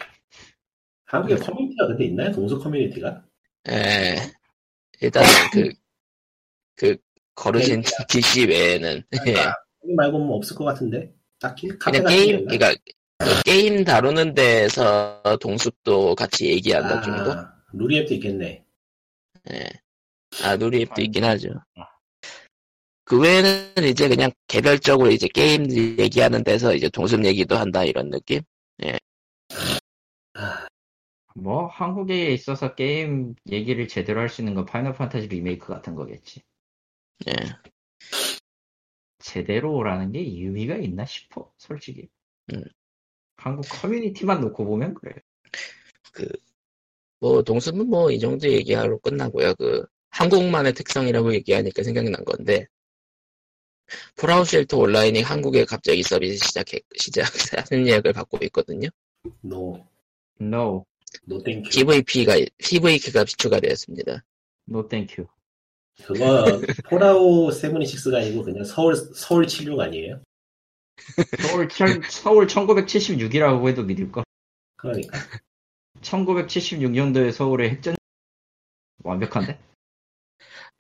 [1.12, 2.32] 한국에 커뮤니티가 근데 있나요?
[2.32, 3.22] 동숲 커뮤니티가?
[3.70, 4.16] 예.
[5.01, 5.72] 일단은 그,
[6.74, 6.97] 그,
[7.34, 9.34] 거르신 DC 외에는, 예.
[9.34, 11.12] 여기 말고 뭐 없을 것 같은데.
[11.38, 12.47] 딱히 그냥 게임?
[12.47, 12.72] 그러니까,
[13.18, 17.51] 그 게임 다루는 데서 동숲도 같이 얘기한다 정도?
[17.72, 18.64] 아, 루리웹도 있겠네.
[19.52, 19.70] 예.
[20.44, 21.50] 아, 루리웹도 아니, 있긴 하죠.
[21.76, 21.86] 아.
[23.04, 28.40] 그 외에는 이제 그냥 개별적으로 이제 게임 얘기하는 데서 이제 동숲 얘기도 한다 이런 느낌?
[30.34, 30.66] 아,
[31.34, 36.42] 뭐 한국에 있어서 게임 얘기를 제대로 할 수 있는 건 파이널 판타지 리메이크 같은 거겠지
[37.28, 37.32] 예.
[39.18, 42.08] 제대로라는 게 의미가 있나 싶어 솔직히
[42.52, 42.62] 음.
[43.36, 45.14] 한국 커뮤니티만 놓고 보면 그래
[47.22, 49.54] 뭐, 동숲은 뭐, 이 정도 얘기하러 끝나고요.
[49.54, 52.66] 그, 한국만의 특성이라고 얘기하니까 생각난 건데,
[54.16, 58.88] 폴아웃 쉘터 온라인이 한국에 갑자기 서비스 시작해, 시작하는 예약을 받고 있거든요.
[59.40, 59.86] no,
[60.40, 60.84] No,
[61.24, 61.70] no thank you.
[61.70, 64.24] PVP가, PVP가 추가되었습니다.
[64.68, 65.28] no thank you
[66.04, 70.20] 그거 폴아웃 76가 아니고 그냥 서울 서울 76 아니에요?
[71.40, 74.24] 서울, 천- 서울 1976이라고 해도 믿을까?
[74.76, 75.18] 그러니까
[76.03, 77.94] 1976년도에 서울의 핵전
[79.05, 79.59] 완벽한데?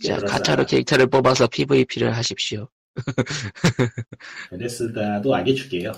[0.04, 0.32] 자, 그렇다.
[0.38, 2.68] 가차로 캐릭터를 뽑아서 PVP를 하십시오.
[4.50, 5.92] 베데스다도 알려줄게요.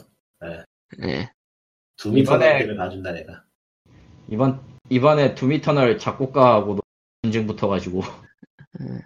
[1.02, 1.32] 예.
[1.96, 3.44] 두 미터 이번에- 때문에 봐준다 내가.
[4.28, 4.60] 이번
[4.90, 6.82] 이번에 두미터널 작곡가하고도
[7.22, 8.02] 전쟁 붙어가지고
[8.80, 9.00] 음.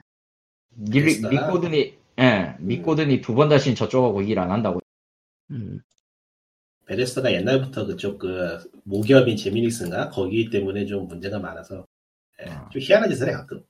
[0.71, 1.29] 미, 베데스다?
[1.31, 4.81] 미코든이 예 미코든이 두 번 다시 저쪽하고 일 안 한다고
[5.51, 5.81] 음,
[6.89, 11.84] 베데스다가 옛날부터 그쪽 그 모기업인 제미닉스인가 거기 때문에 좀 문제가 많아서
[12.41, 12.68] 예, 아.
[12.70, 13.62] 좀 희한한 짓을 해 가끔.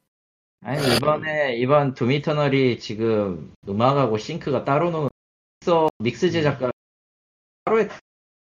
[0.61, 5.09] 아니 이번에 이번 두미터널이 지금 음악하고 싱크가 따로 노는
[5.61, 6.71] 믹서 믹스 제작가
[7.65, 7.85] 따로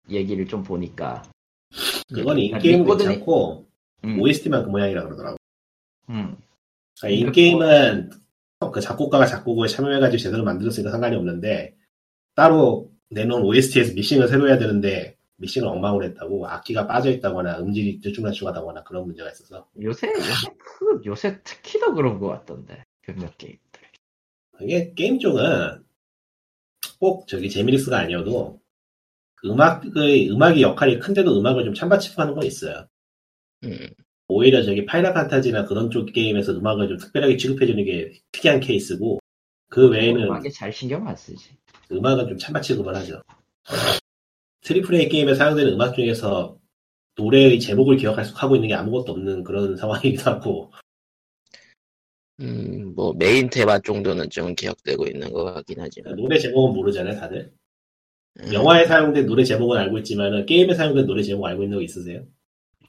[0.09, 1.23] 얘기를 좀 보니까
[2.13, 3.67] 그건 아, 인게임은 미코든이- 괜찮고
[4.05, 5.37] 음, OST만 그 모양이라 그러더라고.
[6.09, 6.37] 음.
[6.99, 8.11] 그러니까 인게임은
[8.73, 11.75] 그 작곡가가 작곡을 참여해가지고 제대로 만들었으니까 상관이 없는데
[12.35, 19.05] 따로 내놓은 OST에서 믹싱을 새로 해야 되는데 믹싱을 엉망으로 했다고 악기가 빠져있다거나 음질이 들쭉날쭉하다거나 그런
[19.05, 19.67] 문제가 있어서.
[19.81, 23.59] 요새 요새 그 요새 특히 더 그런 것 같던데 몇몇 게임들.
[24.61, 25.83] 이게 게임 쪽은
[26.99, 28.59] 꼭 저기 제미닉스가 아니어도
[29.45, 32.85] 음악의 음악의 역할이 큰데도 음악을 좀 찬바치하는 건 있어요.
[33.63, 33.87] 음,
[34.27, 39.19] 오히려 저기 파이널 판타지나 그런 쪽 게임에서 음악을 좀 특별하게 취급해주는 게 특이한 케이스고
[39.69, 41.55] 그 외에는 음악에 잘 신경 안 쓰지
[41.91, 43.21] 음악은 좀 찬밥 취급을 하죠.
[44.61, 46.57] triple A 게임에 사용되는 음악 중에서
[47.15, 50.71] 노래의 제목을 기억하고 있는 게 아무것도 없는 그런 상황이기도 하고
[52.41, 56.15] 음, 뭐, 메인 테마 정도는 좀 기억되고 있는 것 같긴 하지만.
[56.15, 57.51] 노래 제목은 모르잖아요, 다들.
[58.39, 62.23] 음, 영화에 사용된 노래 제목은 알고 있지만 게임에 사용된 노래 제목 알고 있는 거 있으세요?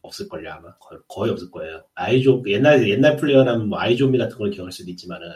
[0.03, 1.85] 없을걸요 아마 거의, 거의 없을 거예요.
[1.95, 5.29] 아이존 옛날 옛날 플레이어라면 뭐 아이존미 같은 걸 기억할 수도 있지만은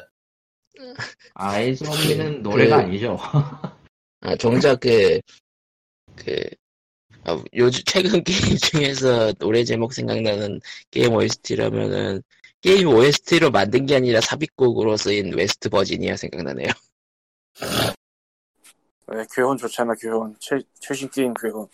[1.35, 3.19] 아이즈미는 노래가 그- 아니죠.
[4.21, 5.21] 아, 정작 그,
[6.17, 6.43] 그,
[7.25, 8.23] 아, 요즘, 최근
[8.55, 10.61] 게임 중에서 노래 제목 생각나는
[10.91, 12.23] 게임 OST라면은,
[12.61, 16.69] 게임 OST로 만든 게 아니라 삽입곡으로 쓰인 웨스트 버지니아 생각나네요.
[19.07, 21.69] 왜 괴혼 좋잖아 괴혼 최, 최신 게임 괴혼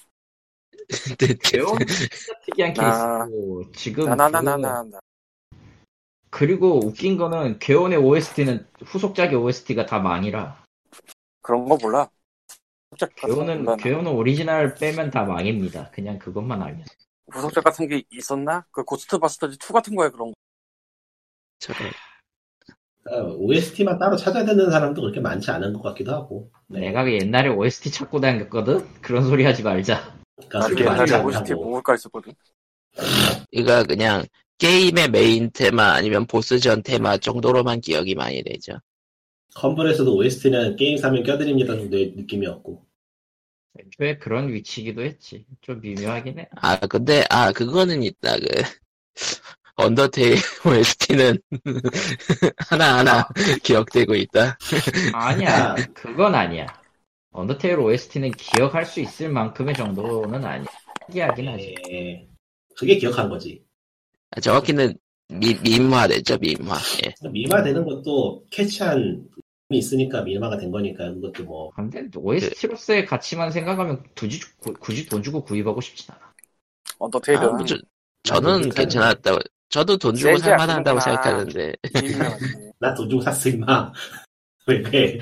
[1.17, 1.95] 근데 괴혼 진짜
[2.45, 4.99] 특이한 나- 케이스고 지금 나나나나나
[6.31, 10.65] 그리고 웃긴 거는 괴혼의 OST는 후속작의 OST가 다 망이라.
[11.43, 12.09] 그런 거 몰라.
[12.93, 13.77] 후속작 몰라.
[13.77, 15.91] 괴혼은 오리지널 빼면 다 망입니다.
[15.91, 16.85] 그냥 그것만 알면.
[17.33, 18.65] 후속작 같은 게 있었나?
[18.71, 20.35] 그 고스트바스터즈 2 같은 거야 그런 거.
[21.59, 21.91] 저런.
[23.39, 26.51] OST만 따로 찾아야 되는 사람도 그렇게 많지 않은 것 같기도 하고.
[26.69, 26.81] 네.
[26.81, 28.87] 내가 그 옛날에 OST 찾고 다녔거든.
[29.01, 30.17] 그런 소리 하지 말자.
[30.49, 31.65] 그러니까 옛날에 OST 않다고.
[31.65, 32.33] 먹을까 했었거든.
[33.51, 34.25] 이거 그냥
[34.61, 38.75] 게임의 메인 테마 아니면 보스전 테마 정도로만 기억이 많이 되죠.
[39.55, 42.87] 컴플에서도 OST는 게임 사면 껴드립니다 정도의 느낌이었고.
[43.79, 45.47] 애초에 그런 위치기도 했지.
[45.63, 46.49] 좀 미묘하긴 해.
[46.57, 48.47] 아 근데 아 그거는 있다 그
[49.77, 50.37] 언더테일
[50.67, 51.39] OST는
[52.69, 53.27] 하나하나
[53.65, 54.59] 기억되고 있다.
[55.15, 55.75] 아니야.
[55.95, 56.67] 그건 아니야.
[57.33, 60.67] 언더테일 OST는 기억할 수 있을 만큼의 정도는 아니야.
[61.07, 61.75] 특이하긴 하지.
[61.91, 62.29] 예,
[62.77, 63.65] 그게 기억한 거지.
[64.37, 64.95] 아, 정확히는
[65.29, 66.77] 미, 밈화됐죠 밈화.
[67.05, 67.15] 예.
[67.29, 69.25] 미화되는 것도 캐치한
[69.73, 75.23] 이 있으니까 미화가 된 거니까 그것도 뭐 근데 OST로서의 가치만 생각하면 굳이, 구- 굳이 돈
[75.23, 76.33] 주고 구입하고 싶진 않아.
[76.99, 77.77] 언더테일은 아, 뭐 저,
[78.25, 78.75] 저는 괜찮은데.
[78.83, 79.39] 괜찮았다고.
[79.69, 80.99] 저도 돈 주고 않구나.
[81.01, 81.73] 생각하는데.
[82.81, 83.93] 나 돈 주고 샀어 임마.
[84.67, 85.19] 왜 그래?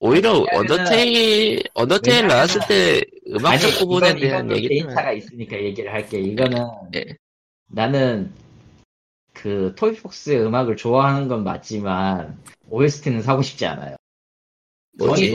[0.00, 3.00] 오히려 왜냐면은- 언더테일 언더테일 나왔을 때
[3.30, 6.20] 음악적 부분에 대한 얘기는 개인차가 있으니까 얘기를 할게.
[6.20, 7.04] 이거는 예.
[7.68, 8.32] 나는
[9.32, 13.96] 그 토이폭스의 음악을 좋아하는 건 맞지만 OST는 사고 싶지 않아요.
[14.98, 15.32] 뭐지?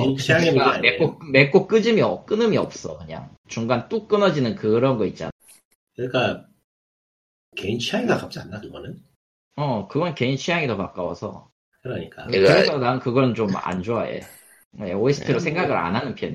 [0.82, 5.32] 맺고 맺고 끄짐이 없- 끊음이 없어 그냥 중간 뚝 끊어지는 그런 거 있잖아.
[5.96, 6.48] 그러니까
[7.56, 9.02] 개인 취향이 가깝지 않나 그거는?
[9.56, 11.50] 어 그건 개인 취향이 더 가까워서.
[11.82, 12.40] 그러니까 예.
[12.40, 14.22] 그래서 난 그건 좀 안 좋아해.
[14.80, 15.40] OST로 예.
[15.40, 16.34] 생각을 안 하는 편.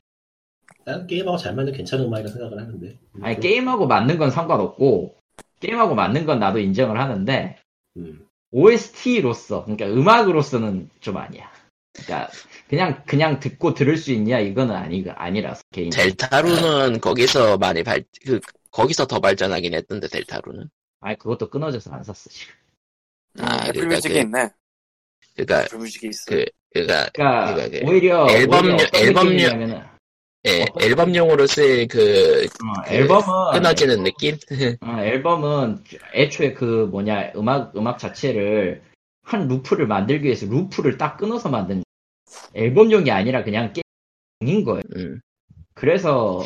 [0.84, 2.98] 난 게임하고 잘 맞는 괜찮은 음악이라 생각을 하는데.
[3.20, 5.17] 아니 게임하고 맞는 건 상관없고
[5.60, 7.56] 게임하고 맞는 건 나도 인정을 하는데
[7.96, 8.26] 음.
[8.50, 11.50] OST로서 그러니까 음악으로서는 좀 아니야.
[11.92, 12.30] 그러니까
[12.68, 15.90] 그냥 그냥 듣고 들을 수 있냐 이거는 아니 아니라서 개인.
[15.90, 18.40] 델타루는 거기서 많이 발, 그,
[18.70, 20.68] 거기서 더 발전하긴 했던데, 델타룬은.
[21.00, 22.54] 아니 그것도 끊어져서 안 샀어 지금.
[23.40, 24.50] 아, 애플 그러니까 뮤직에 그- 있네.
[25.36, 26.24] 그니까, 애플 뮤직에 있어.
[26.28, 29.28] 그, 그니까, 그러니까 그러니까 그 오히려 앨범- 오히려 앨범-
[30.46, 33.24] 예, 앨범용으로 쓸 그, 어, 그 앨범은
[33.54, 34.36] 끊어지는 느낌?
[34.80, 35.82] 어, 앨범은
[36.14, 38.82] 애초에 그 뭐냐 음악 음악 자체를
[39.22, 41.82] 한 loop를 만들기 위해서 loop를 딱 끊어서 만든
[42.54, 43.72] 앨범용이 아니라 그냥
[44.40, 44.82] 게임인 거예요.
[44.96, 45.20] 음.
[45.74, 46.44] 그래서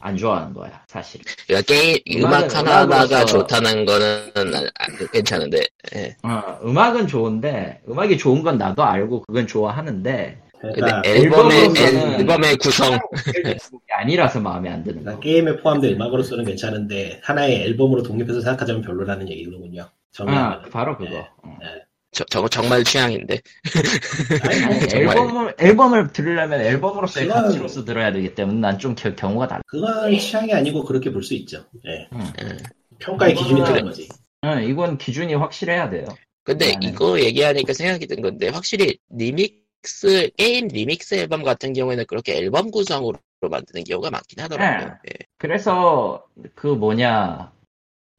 [0.00, 1.20] 안 좋아하는 거야 사실.
[1.46, 5.60] 그러니까 게임, 음악 음악은- 하나하나가 좋다는 거는 아, 그 괜찮은데,
[5.94, 6.16] 예.
[6.24, 11.72] 어, 음악은 좋은데 음악이 좋은 건 나도 알고 그건 좋아하는데 그러니까, 앨범의,
[12.18, 12.98] 앨범의 구성,
[13.32, 13.56] 게
[13.94, 15.20] 아니라서 마음에 안 드는 그러니까 거.
[15.20, 19.82] 게임에 포함된 음악으로서는 괜찮은데 하나의 앨범으로 독립해서 생각하자면 별로라는 얘기로군요.
[19.82, 20.62] 아, 정말.
[20.70, 21.10] 바로 그거.
[21.10, 21.18] 네.
[21.42, 21.58] 어.
[22.14, 23.40] 저, 저거 정말 취향인데.
[24.42, 25.16] 아니, 아니, 정말.
[25.16, 29.62] 앨범을 앨범을 들으려면 앨범으로서의 그건- 가치로서 들어야 되기 때문에 난 좀 경우가 달라.
[29.66, 31.64] 그건 취향이 아니고 그렇게 볼 수 있죠.
[31.86, 32.08] 예.
[32.44, 32.56] 예.
[32.98, 34.08] 평가의 기준이 그거는- 다른 거지.
[34.44, 36.04] 응, 이건 기준이 확실해야 돼요.
[36.44, 42.04] 근데 나는- 이거 얘기하니까 생각이 든 건데, 확실히 리믹 스, 게임 리믹스 앨범 같은 경우에는
[42.06, 44.98] 그렇게 앨범 구성으로 만드는 경우가 많긴 하더라고요.
[45.08, 45.26] 예.
[45.38, 47.52] 그래서 그 뭐냐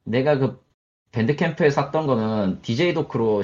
[0.04, 0.62] 내가 그
[1.12, 3.44] 밴드캠프에 샀던 거는 DJ 도크로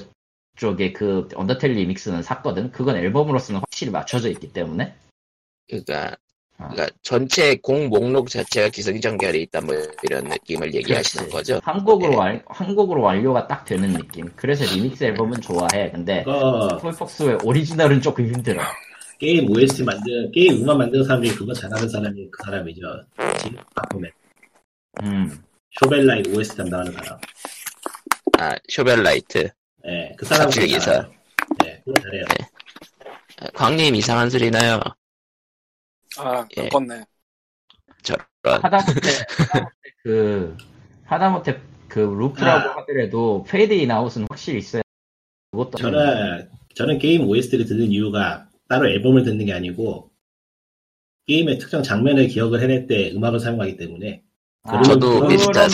[0.57, 2.72] 쪽에 그 언더테일 remix는 샀거든.
[2.72, 4.93] 그건 앨범으로서는 확실히 맞춰져 있기 때문에.
[5.67, 6.17] 그러니까, 아.
[6.60, 11.62] 그러니까 전체 곡 목록 자체가 기승전결이 있다 뭐 이런 느낌을 얘기하시는 거죠.
[11.64, 12.18] 한 곡으로 예.
[12.18, 14.30] 완, 한 곡으로 완료가 딱 되는 느낌.
[14.36, 15.89] 그래서 리믹스 앨범은 좋아해.
[15.91, 18.62] 근데 그거 폴폭스의 오리지널은 조금 힘들어.
[19.20, 22.82] 게임 OST 만든 게임 음악 만드는 사람이 그거 잘하는 사람이 그 사람이죠.
[23.38, 24.12] 지금 바꾸면
[25.03, 25.43] 음.
[25.80, 27.20] 쇼벨나이트 OST 담당하는 사람.
[28.38, 29.49] 아, 쇼벨나이트.
[29.88, 30.80] 예, 그 사람 기사.
[30.80, 31.12] 잘해요.
[31.66, 32.26] 예, 그거 잘해요.
[33.39, 34.80] 아, 광님 이상한 소리 나요.
[36.20, 36.63] 아, 예.
[36.63, 37.03] 바꿨네.
[38.03, 38.26] 저런.
[38.43, 39.09] 하다못해 하다못해
[40.03, 40.57] 그
[41.05, 42.78] 하다못해 그 loop라고 아.
[42.78, 44.82] 하더라도 fade in out은 확실히 있어야
[45.51, 50.11] 그것도 저는 저는 게임 OST를 듣는 이유가 따로 앨범을 듣는 게 아니고
[51.28, 54.24] 게임의 특정 장면을 기억을 해낼 때 음악을 사용하기 때문에
[54.63, 55.22] 아, 저도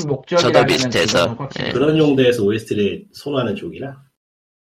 [0.08, 1.72] 목적이라면은 저도 비슷해서, 예.
[1.72, 4.02] 그런 용도에서 OST를 선호하는 쪽이라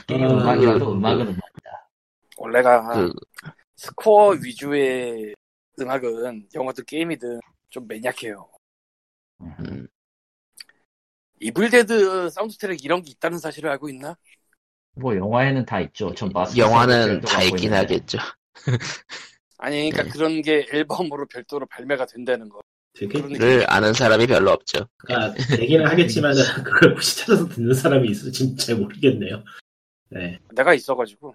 [0.09, 1.89] 음악이라도 그- 음악은 음악이다.
[2.37, 3.13] 원래가 그,
[3.75, 5.33] 스코어 위주의
[5.79, 7.39] 음악은 영화든 게임이든
[7.69, 8.49] 좀 매니악해요.
[9.41, 9.87] 음,
[11.39, 14.15] 이블데드 사운드 트랙 이런 게 있다는 사실을 알고 있나?
[14.95, 16.13] 뭐 영화에는 다 있죠.
[16.13, 17.77] 전 영화는 다 있긴 있는데.
[17.77, 18.17] 하겠죠.
[19.57, 20.09] 아니, 그러니까 네.
[20.09, 22.59] 그런 게 앨범으로 별도로 발매가 된다는 거.
[22.93, 24.87] 되게 그런 를 아는 사람이 별로 없죠.
[24.97, 29.43] 그러니까 되기는 하겠지만은 그걸 혹시 찾아서 듣는 사람이 있을지 진짜 잘 모르겠네요.
[30.11, 30.39] 네.
[30.51, 31.33] 내가 있어가지고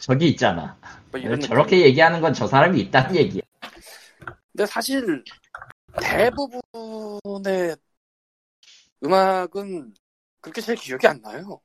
[0.00, 0.78] 저기 있잖아.
[1.10, 1.40] 뭐 이런.
[1.40, 3.42] 저렇게 얘기하는 건 저 사람이 있다는 얘기야.
[4.52, 5.22] 근데 사실
[6.00, 7.76] 대부분의
[9.04, 9.94] 음악은
[10.40, 11.60] 그렇게 잘 기억이 안 나요.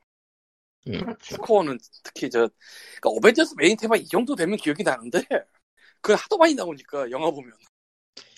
[0.84, 1.36] 그렇죠.
[1.36, 2.48] 스코어는 특히 저
[3.00, 5.22] 그러니까 어벤져스 메인 테마 이 정도 되면 기억이 나는데
[6.00, 7.52] 그 하도 많이 나오니까 영화 보면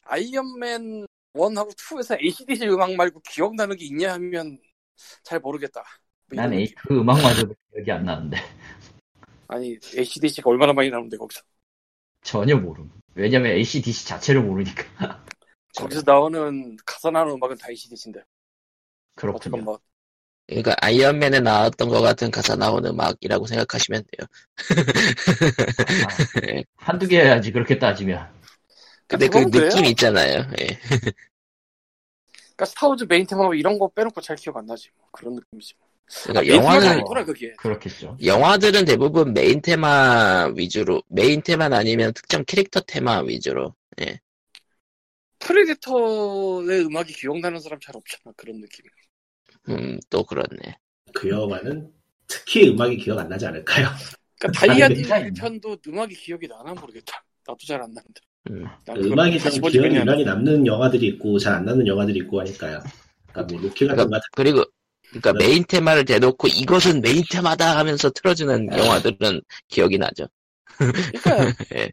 [0.05, 4.59] 아이언맨 1하고 2에서 ACDC 음악 말고 기억나는 게 있냐 하면
[5.23, 5.85] 잘 모르겠다.
[6.31, 8.37] 뭐난 A- 그 음악마저도 기억이 안 나는데.
[9.49, 11.43] 아니 ACDC가 얼마나 많이 나오는데 거기서
[12.23, 12.91] 전혀 모름.
[13.15, 14.85] 왜냐면 ACDC 자체를 모르니까.
[15.77, 18.23] 거기서 나오는 가사 나오는 음악은 다 ACDC인데
[19.15, 19.63] 그렇군요.
[19.63, 19.79] 뭐
[20.47, 24.27] 그러니까 아이언맨에 나왔던 것 같은 가사 나오는 음악이라고 생각하시면 돼요.
[26.01, 26.21] 아,
[26.77, 28.29] 한두 개 해야지, 그렇게 따지면.
[29.09, 29.71] 근데 그 그건 그래요?
[29.71, 30.47] 느낌 있잖아요.
[30.61, 30.79] 예.
[32.57, 35.75] 그러니까 스타워즈 메인 테마 뭐 이런 거 빼놓고 잘 기억 안 나지 뭐 그런 느낌이지
[35.79, 35.89] 뭐.
[36.25, 37.05] 그러니까 테마가 영화는
[37.59, 38.17] 그렇겠죠.
[38.25, 43.75] 영화들은 대부분 메인 테마 위주로 메인 테마는 아니면 특정 캐릭터 테마 위주로.
[45.39, 48.85] 프레데터의 음악이 기억나는 사람 잘 없잖아 그런 느낌
[49.69, 50.77] 음, 또 그렇네.
[51.15, 51.91] 그 영화는
[52.27, 53.89] 특히 음악이 기억 안 나지 않을까요?
[54.39, 58.65] 그러니까 아니, 다이하드 근데- 편도 음악이 기억이 나나 모르겠다 나도 잘 안 나는데 음.
[58.87, 59.97] 난그 음악이 보지 기억이.
[59.97, 62.81] 유난히 남는 영화들이 있고 잘 안 나는 영화들이 있고 하니까요.
[63.33, 64.65] 그러니까 뭐 로키 같은 거 그리고
[65.11, 65.47] 그러니까 네.
[65.47, 70.27] 메인 테마를 대놓고 이것은 메인 테마다 하면서 틀어주는 영화들은 기억이 나죠.
[70.79, 71.91] 그러니까 예.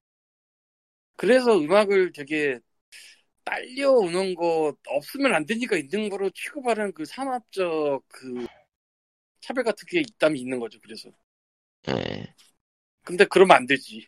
[1.15, 2.59] 그래서 음악을 되게
[3.43, 8.45] 딸려오는 거 없으면 안 되니까 있는 거로 취급하는 그 산업적 그
[9.39, 11.09] 차별 같은 게 있다면 있는 거죠 그래서
[11.89, 12.33] 예.
[13.03, 14.07] 근데 그러면 안 되지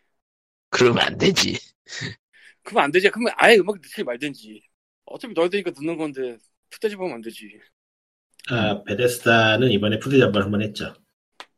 [0.70, 1.58] 그러면 안 되지.
[2.64, 4.62] 그러면 안 되지 그러면 아예 음악 넣지 말든지
[5.06, 6.38] 어차피 되니까 넣는 건데
[6.70, 7.60] 푸대접 하면 안 되지
[8.52, 10.94] 아, 베데스다는 이번에 푸대접을 한번 했죠.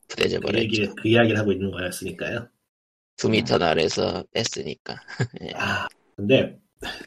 [0.07, 0.95] 푸대접 그 얘기, 버렸죠.
[0.95, 2.49] 그 이야기를 하고 있는 거였으니까요.
[3.17, 4.95] 둠 이터널에서 뺐으니까.
[5.55, 6.59] 아, 근데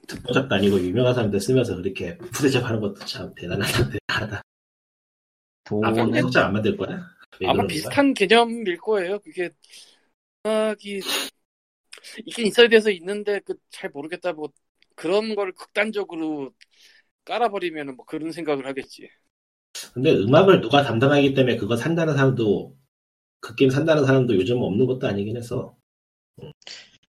[0.08, 3.90] 듣보잡도 아니고 유명한 사람들 쓰면서 그렇게 푸대접하는 것도 참 대단하다.
[4.08, 4.42] 대단하다.
[5.82, 7.08] 앞으로 돈은 소장 안 만들 거야?
[7.40, 7.68] 왜 아마 그러는 거야?
[7.68, 9.50] 비슷한 개념일 거예요 그게
[10.46, 11.00] 음악이
[12.26, 14.48] 있긴 있어야 돼서 있는데 그 잘 모르겠다 뭐
[14.94, 16.52] 그런 걸 극단적으로
[17.24, 19.10] 깔아버리면 뭐 그런 생각을 하겠지
[19.92, 22.76] 근데 음악을 누가 담당하기 때문에 그거 산다는 사람도
[23.40, 25.76] 그 게임 산다는 사람도 요즘 없는 것도 아니긴 해서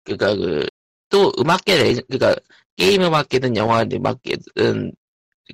[0.05, 0.67] 그러니까 그
[1.13, 2.35] 또 음악계 레 그러니까
[2.75, 4.93] 게임 음악계든 영화 음악계든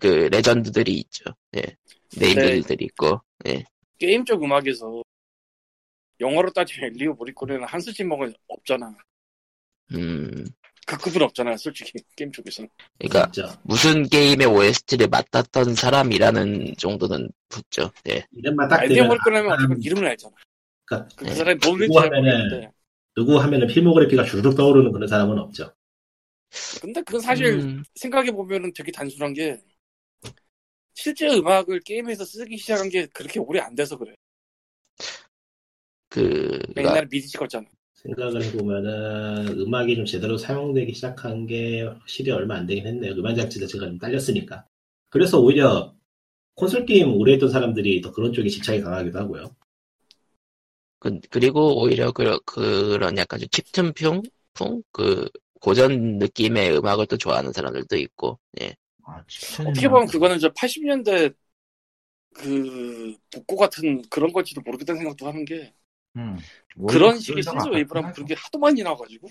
[0.01, 1.25] 그 레전드들이 있죠.
[1.57, 1.63] 예.
[2.17, 3.21] 네임들이 있고.
[3.49, 3.65] 예.
[3.99, 5.03] 게임 쪽 음악에서
[6.21, 8.97] 영어로 따지면 엘리오 모리코네는 한스 짐머가 없잖아.
[9.95, 10.47] 음.
[10.89, 12.67] 그 급은 없잖아, 솔직히 게임 쪽에서.
[12.99, 17.91] 그러니까 진짜 무슨 게임의 OST를 맡았던 사람이라는 정도는 붙죠.
[18.09, 18.25] 예.
[18.33, 20.35] 이름만 딱 되면 모리코네면 아, 어쨌든 이름을 알잖아.
[20.87, 21.31] 그러니까 그, 네.
[21.31, 22.73] 그 사람이 그거 잘 하면은-.
[23.15, 25.75] 누구 하면은 필모그래피가 주르륵 떠오르는 그런 사람은 없죠.
[26.81, 29.59] 근데 그건 사실 음, 생각해 보면은 되게 단순한 게
[30.95, 34.15] 실제 음악을 게임에서 쓰기 시작한 게 그렇게 오래 안 돼서 그래.
[36.09, 37.67] 그 그러니까 옛날에 미디 찍었잖아.
[38.03, 43.13] 생각을 해보면은 음악이 좀 제대로 사용되기 시작한 게 확실히 얼마 안 되긴 했네요.
[43.13, 44.65] 음악 장치 자체가 좀 딸렸으니까.
[45.11, 45.95] 그래서 오히려
[46.55, 49.55] 콘솔 게임 오래 했던 사람들이 더 그런 쪽에 집착이 강하기도 하고요.
[51.01, 54.23] 그, 그리고 오히려 그, 그런 약간 좀 칩튼풍?
[54.55, 54.83] 풍?
[54.93, 55.29] 그
[55.61, 58.39] 고전 느낌의 음악을 또 좋아하는 사람들도 있고.
[58.61, 58.75] 예.
[59.05, 59.23] 아,
[59.67, 61.31] 어떻게 보면 그거는 저 80년대
[62.35, 65.75] 그 복고 같은 그런 걸지도 모르겠다는 생각도 하는 게
[66.19, 66.39] 음,
[66.89, 69.29] 그런 오히려 식의 그런 신스 같긴 그런 게 하도 많이 나와가지고.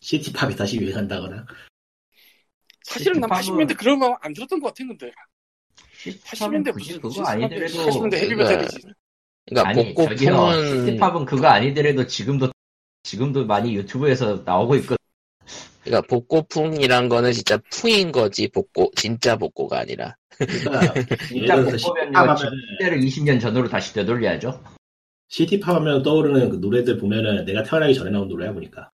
[0.00, 1.46] 시티팝이 다시 유행한다거나.
[2.84, 5.12] 사실은 난 시티팝은 80년대 그런 마음 안 들었던 것 같았는데.
[5.98, 8.78] 시티팝은 80년대 굳이 무슨 그거 아니더라도 80년대 헤비메탈이지.
[9.46, 12.52] 그러니까 아니 복고 풍은 시티팝은 그거 아니더라도 지금도
[13.02, 14.96] 지금도 많이 유튜브에서 나오고 있거든.
[15.84, 18.92] 그러니까 복고풍이란 거는 진짜 풍인 거지 복고.
[18.96, 20.16] 진짜 복고가 아니라.
[20.38, 20.94] 그러니까
[21.26, 24.62] 진짜 복고면 시대를 20년 전으로 다시 되돌려야죠.
[25.32, 28.90] 시티팝 하면 떠오르는 그 노래들 보면은 내가 태어나기 전에 나온 노래야 보니까.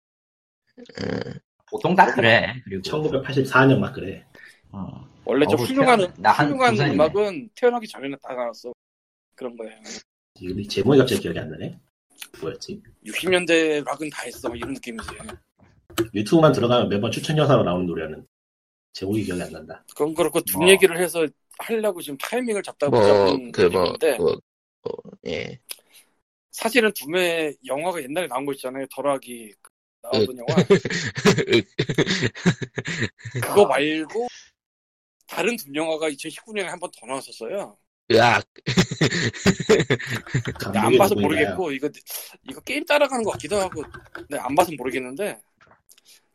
[0.78, 1.32] 음,
[1.70, 2.60] 보통 다 그래.
[2.64, 4.22] 그리고 1984년 막 그래.
[4.70, 5.08] 어.
[5.24, 6.78] 원래 저 훌륭한 훌륭한.
[6.78, 8.72] 음악은 태어나기 전에는 다 나왔어
[9.34, 9.70] 그런 거야
[10.38, 11.80] 이 제목이 갑자기 기억이 안 나네.
[12.42, 12.82] 뭐였지?
[13.06, 15.08] 60년대 락은 다 했어 막 이런 느낌이지
[16.14, 18.26] 유튜브만 들어가면 매번 추천 영상으로 나오는 노래는
[18.92, 19.82] 제목이 기억이 안 난다.
[19.88, 20.68] 그건 그렇고 둠 뭐.
[20.68, 21.26] 얘기를 해서
[21.58, 24.36] 하려고 지금 타이밍을 잡다 뭐 잡은 그뭐 뭐,
[24.82, 24.92] 뭐,
[25.26, 25.58] 예.
[26.56, 29.52] 사실은 둠의 영화가 옛날에 나온 거 있잖아요 덜하기
[30.02, 30.62] 나오던 영화.
[33.42, 34.26] 그거 말고
[35.26, 37.76] 다른 두 영화가 2019년에 한 번 더 나왔었어요.
[38.12, 38.46] 으악.
[40.60, 41.14] 근데 안 봐서?
[41.16, 41.90] 모르겠고 이거
[42.48, 43.82] 이거 게임 따라가는 것 같기도 하고
[44.30, 45.38] 네, 안 봐서 모르겠는데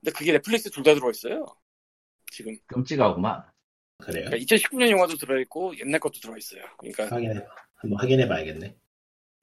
[0.02, 1.46] 근데 그게 넷플릭스 둘 다 들어와 있어요.
[2.32, 3.44] 지금 끔찍하구만.
[4.00, 4.26] 그래요?
[4.26, 6.64] 그러니까 2019년 영화도 들어 있고 옛날 것도 들어 있어요.
[6.78, 7.40] 그러니까 확인해
[7.76, 8.76] 한번 확인해 봐야겠네.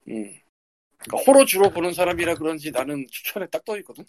[0.09, 0.39] 음.
[0.99, 4.05] 그러니까 호러 주로 보는 사람이라 그런지 나는 추천에 딱 떠 있거든.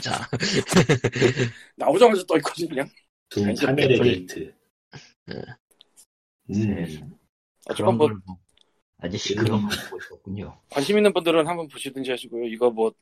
[0.00, 0.12] 자,
[1.76, 2.88] 나오자마자 떠 있거든 그냥.
[3.28, 4.54] 둠 카멜의 애플이- 게이트.
[5.26, 5.34] 네.
[6.50, 7.14] 음.
[7.74, 8.16] 그런 뭐걸
[8.98, 9.44] 아저씨 음.
[9.44, 10.60] 그런 걸 보고 있었군요.
[10.70, 12.44] 관심 있는 분들은 한번 보시든지 하시고요.
[12.46, 12.92] 이거 뭐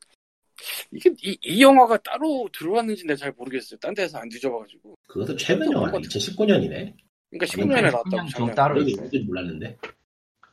[0.91, 3.79] 이게 이, 이 영화가 따로 들어왔는지 내가 잘 모르겠어요.
[3.81, 4.97] 딴 데서 안 뒤져봐가지고.
[5.07, 5.99] 그것도 최근 영화네.
[5.99, 6.97] 2019년이네.
[7.31, 8.55] 그러니까 19년에 나왔다고 좀.
[8.55, 9.09] 따로 있어요.
[9.27, 9.77] 몰랐는데.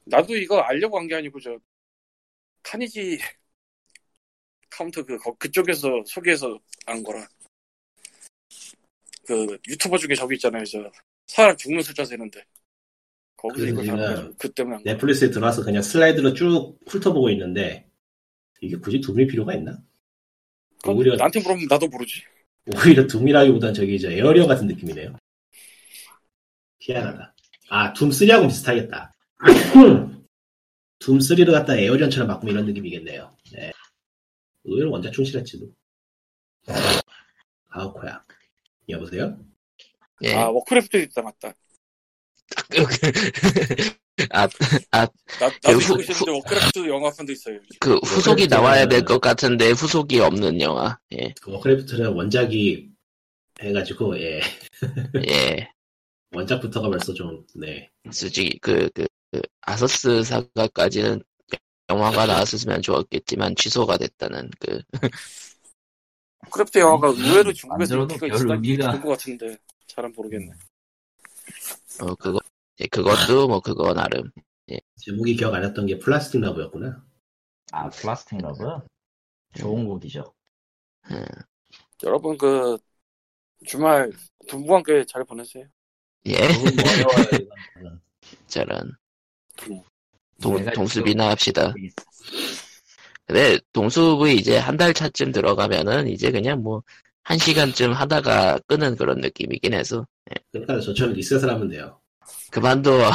[0.06, 1.58] 나도 이거 알려고 한 게 아니고 저
[2.64, 3.20] 카니지
[4.70, 7.28] 카운터 그 거- 그쪽에서 소개해서 안 거라.
[9.26, 10.64] 그 유튜버 중에 저기 있잖아요.
[10.66, 10.92] 저
[11.28, 12.44] 사람 죽는 숫자 세는데.
[13.38, 14.84] 거기서 그 이거 잡아가지고 그 때문에 안.
[14.84, 17.88] 넷플릭스에 들어와서 그냥 슬라이드로 쭉 훑어보고 있는데
[18.62, 19.80] 이게 굳이 둠일 필요가 있나?
[20.86, 22.24] 오히려 나한테 물어보면 나도 모르지.
[22.76, 25.16] 오히려 둠이라기보단 저기 저 에어리어 같은 느낌이네요.
[26.80, 27.36] 희한하다.
[27.70, 29.12] 아, 둠 3하고 비슷하겠다.
[31.02, 33.36] 둠 3를 갖다 에어리언처럼 바꾸면 이런 느낌이겠네요.
[33.54, 33.72] 네.
[34.64, 35.68] 의외로 원작 충실했지도.
[37.70, 38.24] 아우코야.
[38.90, 39.38] 여보세요?
[40.24, 40.34] 예.
[40.36, 41.54] 아 워크래프트 있다 맞다.
[44.30, 44.48] 아,
[44.92, 45.08] 나,
[45.40, 47.60] 나도 그 후- 싫은데 워크래프트 영화판도 있어요.
[47.80, 51.00] 그 후속이 나와야 될 것 같은데 후속이 없는 영화.
[51.14, 52.90] 예, 그 워크래프트는 원작이
[53.62, 54.42] 해가지고, 예.
[55.28, 55.70] 예.
[56.34, 57.90] 원작부터가 벌써 좀, 네.
[58.12, 59.08] 솔직히 그, 그, 그
[59.62, 61.24] 아서스 사가까지는
[61.90, 64.82] 영화가 나왔으면 좋았겠지만 취소가 됐다는 그
[66.46, 69.58] 워크래프트 영화가 아니, 의외로 중국에서 만들어도 인기가 좋은 것 같은데
[69.88, 70.52] 잘은 모르겠네.
[72.02, 72.40] 어, 그거
[72.80, 74.32] 예, 그것도 뭐 그거 나름
[74.98, 77.04] 제목이 기억 안 났던 게 Plastic Love였구나.
[77.72, 78.64] 아 Plastic Love
[79.56, 80.34] 좋은 곡이죠.
[81.12, 81.26] 음,
[82.04, 82.78] 여러분 그
[83.66, 84.12] 주말
[84.48, 85.66] 동부 함께 잘 보내세요.
[86.28, 86.34] 예
[87.80, 88.02] 이건.
[88.48, 89.01] 저런 음.
[90.42, 91.74] 동, 내가 동수비나 합시다.
[93.26, 96.84] 근데 동수비 이제 한 달 차쯤 들어가면은 이제 그냥 뭐
[97.24, 100.08] 한 시간쯤 하다가 끄는 그런 느낌이긴 해서
[100.52, 102.02] 그러니까 저처럼 리셋을 하면 돼요.
[102.50, 103.12] 그만둬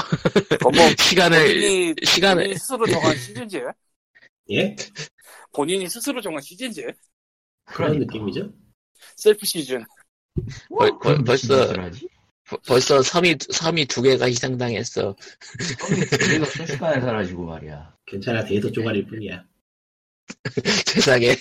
[0.49, 3.62] 그건 뭐 시간을 본인이, 시간을 본인이 스스로 정한 시즌제?
[4.53, 4.76] 예?
[5.53, 6.82] 본인이 스스로 정한 시즌제?
[7.64, 8.05] 그런 그러니까.
[8.14, 8.53] 느낌이죠?
[9.16, 9.84] 셀프 시즌.
[10.68, 12.09] 벌- 벌- 벌써- 하지?
[12.49, 15.16] 벌- 벌써 섬이 섬이 두 개가 희생당했어.
[16.30, 17.94] 우리가 순식간에 사라지고 말이야.
[18.07, 19.42] 괜찮아, 데이터 쪼가리일 뿐이야.
[20.86, 21.36] 세상에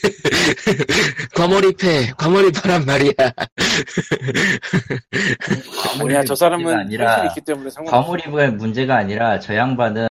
[1.36, 3.12] 과몰입해 과몰입하란 말이야.
[6.02, 7.70] 아니야 저 사람은 아니라 있기 때문에.
[7.88, 10.08] 과몰입의 문제가 아니라 저 양반은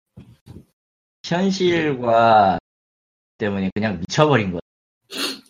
[1.25, 2.59] 현실과
[3.37, 4.59] 때문에 그냥 미쳐버린 거야.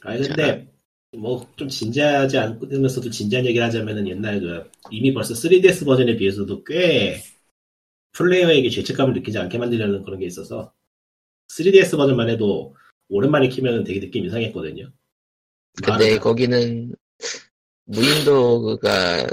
[0.04, 0.71] 아니, 근데,
[1.18, 7.22] 뭐, 좀 진지하지 않으면서도 진지한 얘기를 하자면은 옛날 그, 이미 벌써 3DS 버전에 비해서도 꽤
[8.14, 10.74] 플레이어에게 죄책감을 느끼지 않게 만들려는 그런 게 있어서
[11.50, 12.76] 3DS 버전만 해도
[13.10, 14.90] 오랜만에 키면은 되게 느낌 이상했거든요.
[15.84, 16.96] 근데 거기는
[17.86, 19.28] 무인도가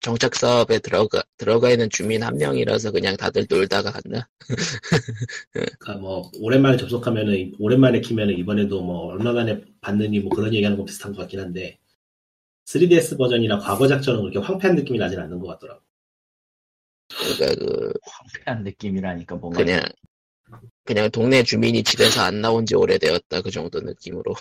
[0.00, 4.26] 정착 사업에 들어가 들어가 있는 주민 한 명이라서 그냥 다들 놀다가 갔나?
[5.52, 10.84] 그러니까 뭐 오랜만에 접속하면은 오랜만에 키면은 이번에도 뭐 얼마 만에 받느니 뭐 그런 얘기하는 거
[10.84, 11.78] 비슷한 것 같긴 한데
[12.64, 15.82] 3DS 버전이나 과거 작전은 그렇게 황폐한 느낌이 나진 않는 것 같더라고.
[17.08, 19.82] 그러니까 그 황폐한 느낌이라니까 뭔가 그냥
[20.84, 24.34] 그냥 동네 주민이 집에서 안 나온 지 오래되었다 그 정도 느낌으로.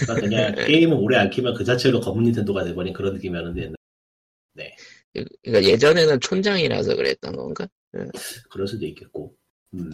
[0.00, 3.77] 그러니까 그냥 게임을 오래 안 키면 그 자체로 검은 닌텐도가 돼버린 그런 느낌이었는데
[5.42, 7.66] 그러니까 예전에는 촌장이라서 그랬던 건가?
[8.50, 9.34] 그럴 수도 있겠고.
[9.74, 9.90] 음,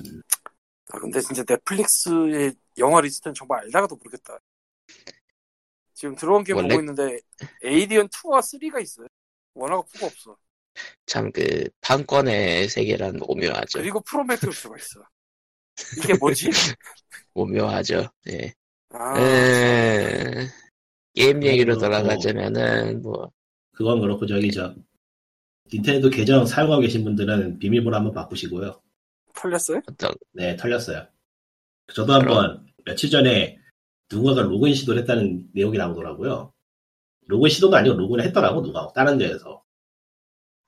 [0.91, 4.39] 아, 근데 진짜 넷플릭스의 영화 리스트는 정말 알다가도 모르겠다.
[5.95, 7.19] 지금 들어온 게 원래- 보고 있는데
[7.63, 9.07] 에이리언 2와 3가 있어요.
[9.55, 10.37] one하고 4가 없어.
[11.07, 13.79] 참 그 판권의 세계란 오묘하죠.
[13.79, 15.01] 그리고 프로메테우스가 있어.
[16.03, 16.49] 이게 뭐지?
[17.35, 18.09] 오묘하죠.
[18.31, 18.53] 예.
[18.91, 20.49] 아, 에...
[21.15, 21.81] 게임 얘기로 그렇고.
[21.81, 23.31] 돌아가자면은 뭐
[23.75, 24.75] 그건 그렇고 저기 저
[25.73, 28.81] 닌텐도 계정 사용하고 계신 분들은 비밀번호 한번 바꾸시고요.
[29.35, 29.81] 털렸어요?
[30.33, 31.07] 네, 털렸어요.
[31.93, 33.59] 저도 한번 며칠 전에
[34.11, 36.53] 누군가가 로그인 시도를 했다는 내용이 나오더라고요.
[37.27, 38.93] 로그인 시도가 아니고 로그인을 했더라고, 누가.
[38.95, 39.63] 다른 데에서.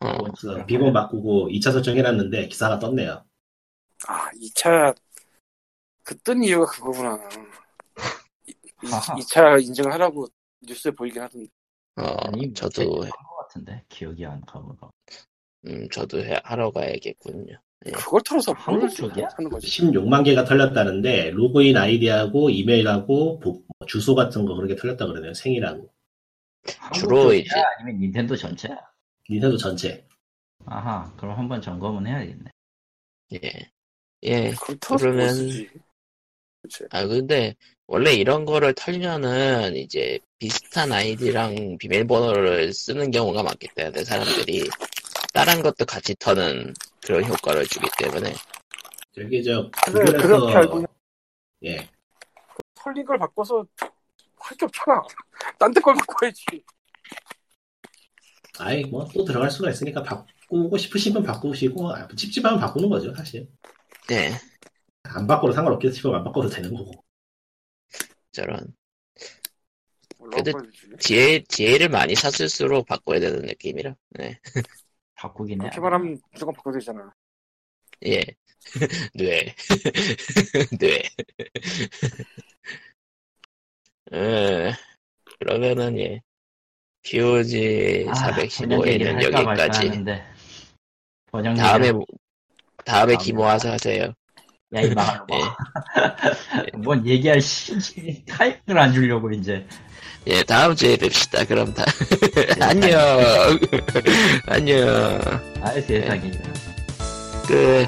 [0.01, 3.25] 어, 그래서 비번 바꾸고 2차 설정해놨는데 기사가 떴네요.
[4.09, 4.95] 아, 2차
[6.03, 7.19] 그 뜬 이유가 그거구나.
[8.93, 9.15] 아하.
[9.17, 10.27] 2차 인증을 하라고
[10.63, 11.51] 뉴스에 보이긴 하던데.
[11.97, 14.77] 어, 아니 저도, 한것 같은데 기억이 안 가고
[15.67, 17.59] 음, 저도 해- 하러 가야겠군요.
[17.95, 19.29] 그걸 털어서 뭘 한국 쪽이야?
[19.37, 19.67] 하는 거지?
[19.69, 25.33] 16만 개가 털렸다는데 로그인 아이디하고 이메일하고 보- 뭐 주소 같은 거 그렇게 털렸다 그러네요.
[25.35, 25.93] 생일하고
[26.95, 27.33] 주로?
[27.33, 28.77] 이제- 아니면 닌텐도 전체야?
[29.31, 30.07] 닌텐도 전체.
[30.65, 32.51] 아하 그럼 한번 점검은 해야겠네.
[33.35, 33.71] 예.
[34.25, 34.53] 예.
[34.81, 35.29] 그러면-.
[36.91, 37.55] 아, 근데,
[37.89, 44.69] 원래 이런 거를 털면은, 이제, 비슷한 아이디랑 비밀번호를 쓰는 경우가 많기 때문에, 사람들이,
[45.33, 46.75] 다른 것도 같이 터는
[47.05, 48.35] 그런 효과를 주기 때문에,
[49.19, 50.85] 여기 저 그래, 그렇게 알고
[51.65, 51.89] 예
[52.75, 53.67] 털린 걸 바꿔서
[54.39, 55.03] 할 게 없잖아.
[55.59, 56.45] 딴 데 걸 바꿔야지.
[58.59, 63.49] 아이 뭐 또 들어갈 수가 있으니까 바꾸고 싶으시면 바꾸시고 아, 찝찝하면 바꾸는 거죠 사실.
[64.09, 64.33] 네,
[65.05, 66.93] 안 바꿔도 상관없겠 싶으면 안 바꿔도 되는 거고.
[68.37, 68.75] 저런.
[70.31, 70.71] 근데- 거야지.
[71.01, 74.39] 지혜, 지혜를 많이 샀을수록 바꿔야 되는 느낌이라, 네.
[75.15, 75.65] 바꾸긴 해.
[75.65, 77.15] 그렇게 말하면 무조건 바꿔도 되잖아.
[78.07, 78.23] 예.
[79.15, 79.55] 뇌.
[80.81, 81.03] 뇌.
[84.13, 84.73] 에,
[85.39, 86.21] 그러면은, 예.
[87.03, 89.87] POG 아, 415회는 할까 말까 여기까지.
[89.89, 91.93] 얘기를- 다음에
[92.85, 94.13] 다음에 기모아서 하세요.
[94.77, 96.77] 야, 이 망할 예.
[96.79, 99.67] 뭔 얘기할 시, 타이밍을 안 주려고, 이제.
[100.27, 101.45] 예, 다음 주에 뵙시다.
[101.45, 101.85] 그럼 다.
[102.61, 103.01] 안녕.
[104.47, 105.21] 안녕.
[105.63, 106.31] 아이, 세상에.
[107.47, 107.87] 끝.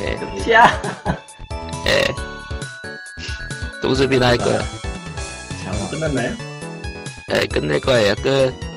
[0.00, 0.82] 예, 야!
[1.86, 2.04] 예.
[3.80, 4.60] 동수빈 할 거야.
[5.64, 5.90] 잠깐만.
[5.90, 6.36] 끝났나요?
[7.34, 8.14] 예, 끝낼 거예요.
[8.16, 8.67] 끝.